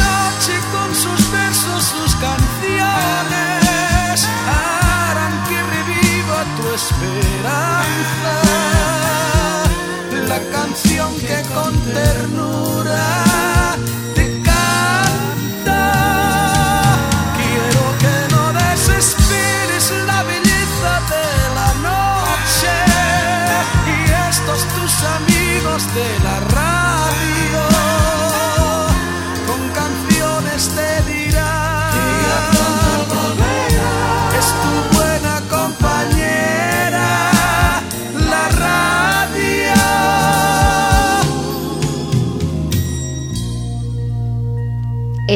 harán 4.48 5.34
que 5.48 5.58
reviva 5.74 6.38
tu 6.56 6.64
esperanza. 6.80 8.32
La 10.28 10.40
canción 10.50 11.10
que 11.20 11.38
con 11.54 11.72
ternura 11.94 12.55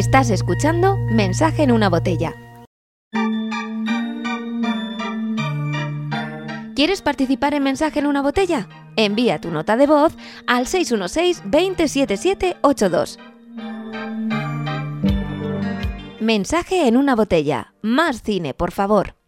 Estás 0.00 0.30
escuchando 0.30 0.96
Mensaje 0.96 1.62
en 1.62 1.70
una 1.72 1.90
botella. 1.90 2.34
¿Quieres 6.74 7.02
participar 7.02 7.52
en 7.52 7.64
Mensaje 7.64 7.98
en 7.98 8.06
una 8.06 8.22
botella? 8.22 8.66
Envía 8.96 9.42
tu 9.42 9.50
nota 9.50 9.76
de 9.76 9.86
voz 9.86 10.14
al 10.46 10.64
616-207782. 10.64 13.18
Mensaje 16.18 16.88
en 16.88 16.96
una 16.96 17.14
botella. 17.14 17.74
Más 17.82 18.22
cine, 18.22 18.54
por 18.54 18.72
favor. 18.72 19.19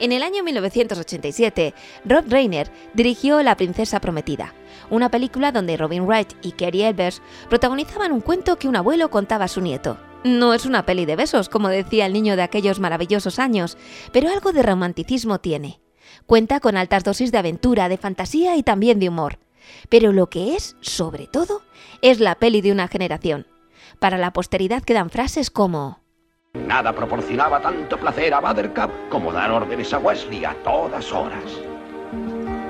En 0.00 0.12
el 0.12 0.22
año 0.22 0.44
1987, 0.44 1.74
Rob 2.04 2.24
Reiner 2.28 2.70
dirigió 2.94 3.42
La 3.42 3.56
princesa 3.56 4.00
prometida, 4.00 4.54
una 4.90 5.10
película 5.10 5.50
donde 5.50 5.76
Robin 5.76 6.06
Wright 6.06 6.34
y 6.40 6.52
Kerry 6.52 6.82
Elvers 6.82 7.20
protagonizaban 7.48 8.12
un 8.12 8.20
cuento 8.20 8.58
que 8.60 8.68
un 8.68 8.76
abuelo 8.76 9.10
contaba 9.10 9.46
a 9.46 9.48
su 9.48 9.60
nieto. 9.60 9.98
No 10.22 10.54
es 10.54 10.66
una 10.66 10.86
peli 10.86 11.04
de 11.04 11.16
besos, 11.16 11.48
como 11.48 11.68
decía 11.68 12.06
el 12.06 12.12
niño 12.12 12.36
de 12.36 12.42
aquellos 12.42 12.78
maravillosos 12.78 13.40
años, 13.40 13.76
pero 14.12 14.30
algo 14.30 14.52
de 14.52 14.62
romanticismo 14.62 15.40
tiene. 15.40 15.80
Cuenta 16.26 16.60
con 16.60 16.76
altas 16.76 17.02
dosis 17.02 17.32
de 17.32 17.38
aventura, 17.38 17.88
de 17.88 17.98
fantasía 17.98 18.56
y 18.56 18.62
también 18.62 19.00
de 19.00 19.08
humor. 19.08 19.40
Pero 19.88 20.12
lo 20.12 20.30
que 20.30 20.54
es, 20.54 20.76
sobre 20.80 21.26
todo, 21.26 21.62
es 22.02 22.20
la 22.20 22.36
peli 22.36 22.60
de 22.60 22.70
una 22.70 22.86
generación. 22.86 23.46
Para 23.98 24.16
la 24.16 24.32
posteridad 24.32 24.82
quedan 24.82 25.10
frases 25.10 25.50
como 25.50 25.97
Nada 26.66 26.92
proporcionaba 26.92 27.60
tanto 27.60 27.96
placer 27.96 28.34
a 28.34 28.40
Buttercup 28.40 28.90
como 29.08 29.32
dar 29.32 29.50
órdenes 29.50 29.92
a 29.92 29.98
Wesley 29.98 30.44
a 30.44 30.54
todas 30.64 31.12
horas. 31.12 31.44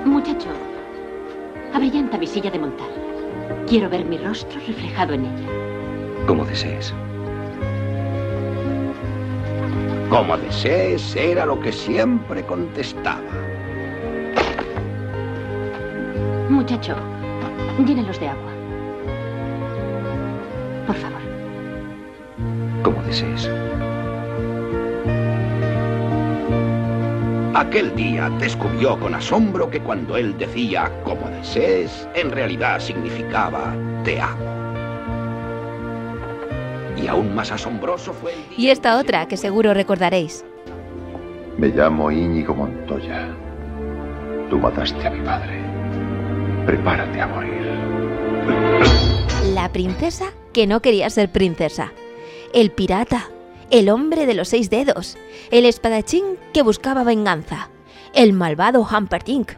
Muchacho, 0.04 0.48
abrillanta 1.74 2.18
mi 2.18 2.26
silla 2.26 2.50
de 2.50 2.58
montar. 2.58 2.88
Quiero 3.66 3.88
ver 3.90 4.04
mi 4.04 4.18
rostro 4.18 4.58
reflejado 4.66 5.14
en 5.14 5.26
ella. 5.26 6.26
Como 6.26 6.44
desees. 6.44 6.94
Como 10.10 10.36
desees 10.38 11.14
era 11.16 11.44
lo 11.44 11.60
que 11.60 11.72
siempre 11.72 12.42
contestaba. 12.44 13.20
Muchacho, 16.48 16.94
llénelos 17.84 18.18
de 18.18 18.28
agua. 18.28 18.52
Por 20.86 20.96
favor. 20.96 21.27
Como 22.82 23.02
desees. 23.02 23.50
Aquel 27.54 27.94
día 27.96 28.30
descubrió 28.38 28.98
con 29.00 29.16
asombro 29.16 29.68
que 29.68 29.80
cuando 29.80 30.16
él 30.16 30.38
decía 30.38 30.92
como 31.02 31.28
desees, 31.28 32.08
en 32.14 32.30
realidad 32.30 32.78
significaba 32.78 33.74
te 34.04 34.20
amo. 34.20 34.44
Y 36.96 37.08
aún 37.08 37.34
más 37.34 37.50
asombroso 37.50 38.12
fue 38.12 38.34
el 38.34 38.48
día 38.50 38.58
Y 38.58 38.70
esta 38.70 38.96
otra 38.96 39.26
que 39.26 39.36
seguro 39.36 39.74
recordaréis. 39.74 40.44
Me 41.56 41.68
llamo 41.68 42.12
Íñigo 42.12 42.54
Montoya. 42.54 43.28
Tú 44.50 44.58
mataste 44.58 45.04
a 45.04 45.10
mi 45.10 45.20
padre. 45.24 45.60
Prepárate 46.64 47.20
a 47.20 47.26
morir. 47.26 47.58
La 49.52 49.68
princesa 49.72 50.26
que 50.52 50.68
no 50.68 50.80
quería 50.80 51.10
ser 51.10 51.32
princesa. 51.32 51.92
El 52.54 52.70
pirata. 52.70 53.28
El 53.70 53.90
hombre 53.90 54.24
de 54.24 54.34
los 54.34 54.48
seis 54.48 54.70
dedos. 54.70 55.18
El 55.50 55.66
espadachín 55.66 56.24
que 56.54 56.62
buscaba 56.62 57.04
venganza. 57.04 57.68
El 58.14 58.32
malvado 58.32 58.82
Humperdinck. 58.82 59.52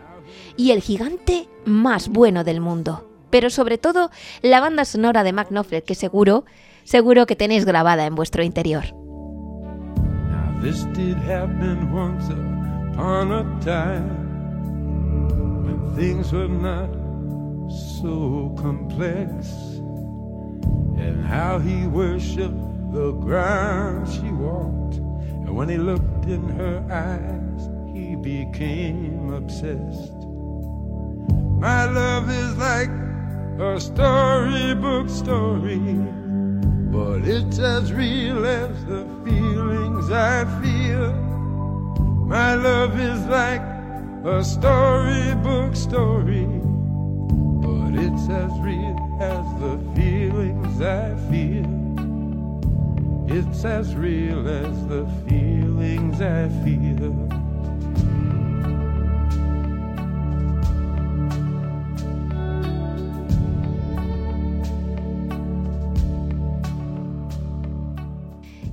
Y 0.57 0.73
el 0.73 0.83
gigante 0.83 1.49
más 1.65 2.09
bueno 2.09 2.43
del 2.43 2.61
mundo. 2.61 3.07
Pero 3.31 3.49
sobre 3.51 3.79
todo, 3.79 4.11
la 4.43 4.61
banda 4.61 4.85
sonora 4.85 5.23
de 5.23 5.33
Mac 5.33 5.49
que 5.85 5.95
seguro, 5.95 6.45
seguro 6.83 7.27
que 7.27 7.37
tenéis 7.37 7.65
grabada 7.65 8.07
en 8.07 8.17
vuestro 8.17 8.43
interior. 8.43 8.85
So 18.01 18.53
complex, 18.57 19.49
and 20.99 21.25
how 21.25 21.59
he 21.59 21.87
the 22.93 23.13
ground 23.13 24.09
she 24.09 24.31
walked, 24.31 24.97
and 24.97 25.55
when 25.55 25.69
he 25.69 25.77
looked 25.77 26.27
in 26.27 26.49
her 26.51 26.79
eyes, 26.91 27.69
he 27.95 28.17
became 28.17 29.33
obsessed. 29.33 30.13
My 31.61 31.85
love 31.87 32.31
is 32.31 32.57
like 32.57 32.91
a 33.61 33.81
storybook 33.81 35.09
story 35.09 36.21
but 36.91 37.25
it's 37.25 37.59
as 37.61 37.93
real 37.93 38.45
as 38.45 38.85
the 38.87 39.07
feelings 39.25 40.11
I 40.11 40.45
feel. 40.61 41.13
My 42.27 42.55
love 42.55 42.99
is 42.99 43.25
like 43.27 43.63
a 44.25 44.43
storybook 44.43 45.77
story, 45.77 46.47
but 47.63 47.95
it's 47.95 48.29
as 48.29 48.51
real 48.61 48.99
as 49.21 49.45
the 49.61 49.79
feelings 49.95 50.81
I 50.81 51.15
feel. 51.31 51.80
It's 53.33 53.65
as 53.65 53.95
real 53.95 54.41
as 54.49 54.89
the 54.89 55.07
feelings 55.29 56.21
I 56.21 56.49
feel. 56.65 57.15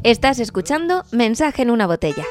Estás 0.01 0.39
escuchando 0.39 1.03
Mensaje 1.11 1.61
en 1.61 1.69
una 1.69 1.85
botella. 1.85 2.23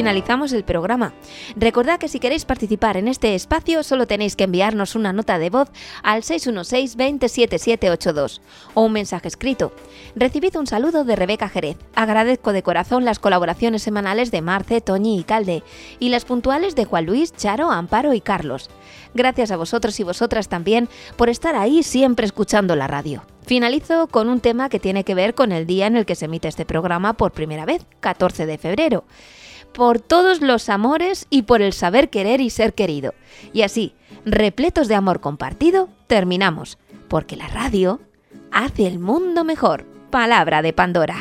Finalizamos 0.00 0.52
el 0.54 0.64
programa. 0.64 1.12
Recordad 1.56 1.98
que 1.98 2.08
si 2.08 2.20
queréis 2.20 2.46
participar 2.46 2.96
en 2.96 3.06
este 3.06 3.34
espacio 3.34 3.82
solo 3.82 4.06
tenéis 4.06 4.34
que 4.34 4.44
enviarnos 4.44 4.94
una 4.94 5.12
nota 5.12 5.38
de 5.38 5.50
voz 5.50 5.68
al 6.02 6.22
616-207782 6.22 8.40
o 8.72 8.80
un 8.80 8.94
mensaje 8.94 9.28
escrito. 9.28 9.74
Recibid 10.16 10.56
un 10.56 10.66
saludo 10.66 11.04
de 11.04 11.16
Rebeca 11.16 11.50
Jerez. 11.50 11.76
Agradezco 11.94 12.54
de 12.54 12.62
corazón 12.62 13.04
las 13.04 13.18
colaboraciones 13.18 13.82
semanales 13.82 14.30
de 14.30 14.40
Marce, 14.40 14.80
Toñi 14.80 15.20
y 15.20 15.22
Calde 15.22 15.62
y 15.98 16.08
las 16.08 16.24
puntuales 16.24 16.74
de 16.74 16.86
Juan 16.86 17.04
Luis, 17.04 17.34
Charo, 17.34 17.70
Amparo 17.70 18.14
y 18.14 18.22
Carlos. 18.22 18.70
Gracias 19.12 19.50
a 19.50 19.58
vosotros 19.58 20.00
y 20.00 20.02
vosotras 20.02 20.48
también 20.48 20.88
por 21.16 21.28
estar 21.28 21.56
ahí 21.56 21.82
siempre 21.82 22.24
escuchando 22.24 22.74
la 22.74 22.86
radio. 22.86 23.22
Finalizo 23.44 24.06
con 24.06 24.30
un 24.30 24.40
tema 24.40 24.70
que 24.70 24.80
tiene 24.80 25.04
que 25.04 25.14
ver 25.14 25.34
con 25.34 25.52
el 25.52 25.66
día 25.66 25.86
en 25.86 25.96
el 25.96 26.06
que 26.06 26.14
se 26.14 26.24
emite 26.24 26.48
este 26.48 26.64
programa 26.64 27.12
por 27.12 27.32
primera 27.32 27.66
vez, 27.66 27.84
14 28.00 28.46
de 28.46 28.56
febrero 28.56 29.04
por 29.72 30.00
todos 30.00 30.40
los 30.40 30.68
amores 30.68 31.26
y 31.30 31.42
por 31.42 31.62
el 31.62 31.72
saber 31.72 32.10
querer 32.10 32.40
y 32.40 32.50
ser 32.50 32.74
querido. 32.74 33.14
Y 33.52 33.62
así, 33.62 33.94
repletos 34.24 34.88
de 34.88 34.94
amor 34.94 35.20
compartido, 35.20 35.88
terminamos, 36.06 36.78
porque 37.08 37.36
la 37.36 37.48
radio 37.48 38.00
hace 38.52 38.86
el 38.86 38.98
mundo 38.98 39.44
mejor. 39.44 39.86
Palabra 40.10 40.62
de 40.62 40.72
Pandora. 40.72 41.16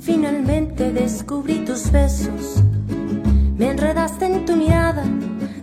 Finalmente 0.00 0.90
descubrí 0.90 1.64
tus 1.64 1.90
besos. 1.92 2.62
Me 3.56 3.70
enredaste 3.70 4.26
en 4.26 4.44
tu 4.44 4.56
mirada, 4.56 5.04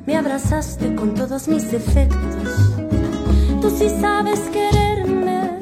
me 0.05 0.15
abrazaste 0.15 0.95
con 0.95 1.13
todos 1.13 1.47
mis 1.47 1.69
defectos. 1.71 2.73
Tú 3.61 3.69
sí 3.69 3.89
sabes 3.99 4.39
quererme, 4.51 5.59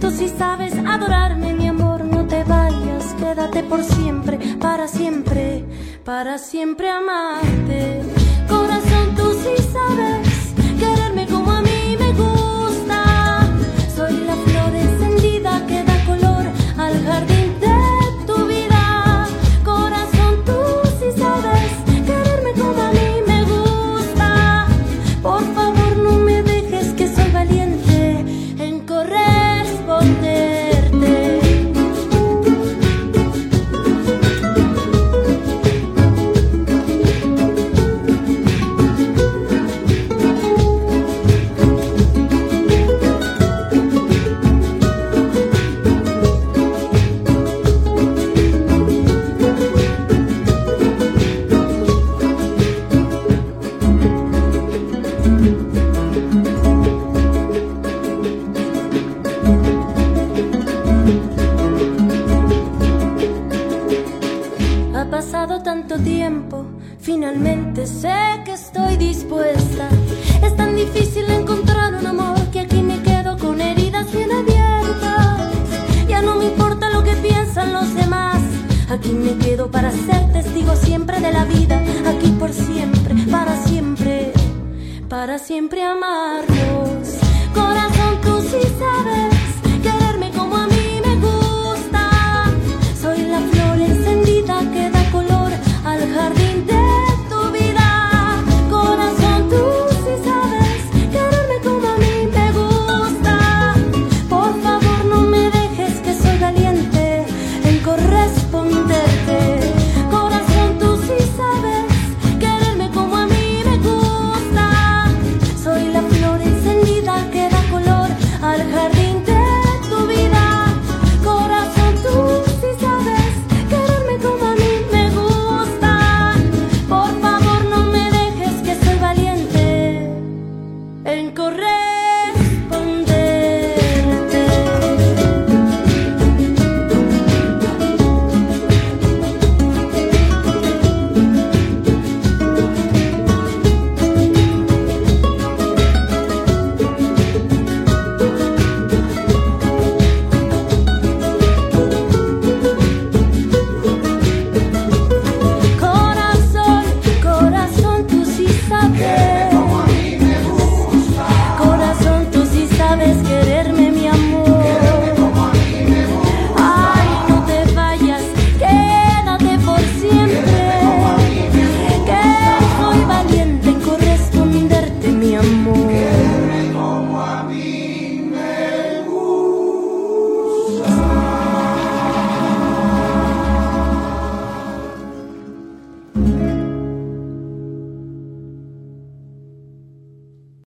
tú 0.00 0.10
sí 0.10 0.28
sabes 0.28 0.74
adorarme, 0.74 1.52
mi 1.52 1.68
amor, 1.68 2.04
no 2.04 2.26
te 2.26 2.42
vayas, 2.44 3.14
quédate 3.18 3.62
por 3.62 3.84
siempre, 3.84 4.38
para 4.60 4.88
siempre, 4.88 5.64
para 6.04 6.38
siempre 6.38 6.90
amarte. 6.90 8.02
Corazón, 8.48 9.14
tú 9.16 9.32
sí 9.34 9.62
sabes 9.72 10.23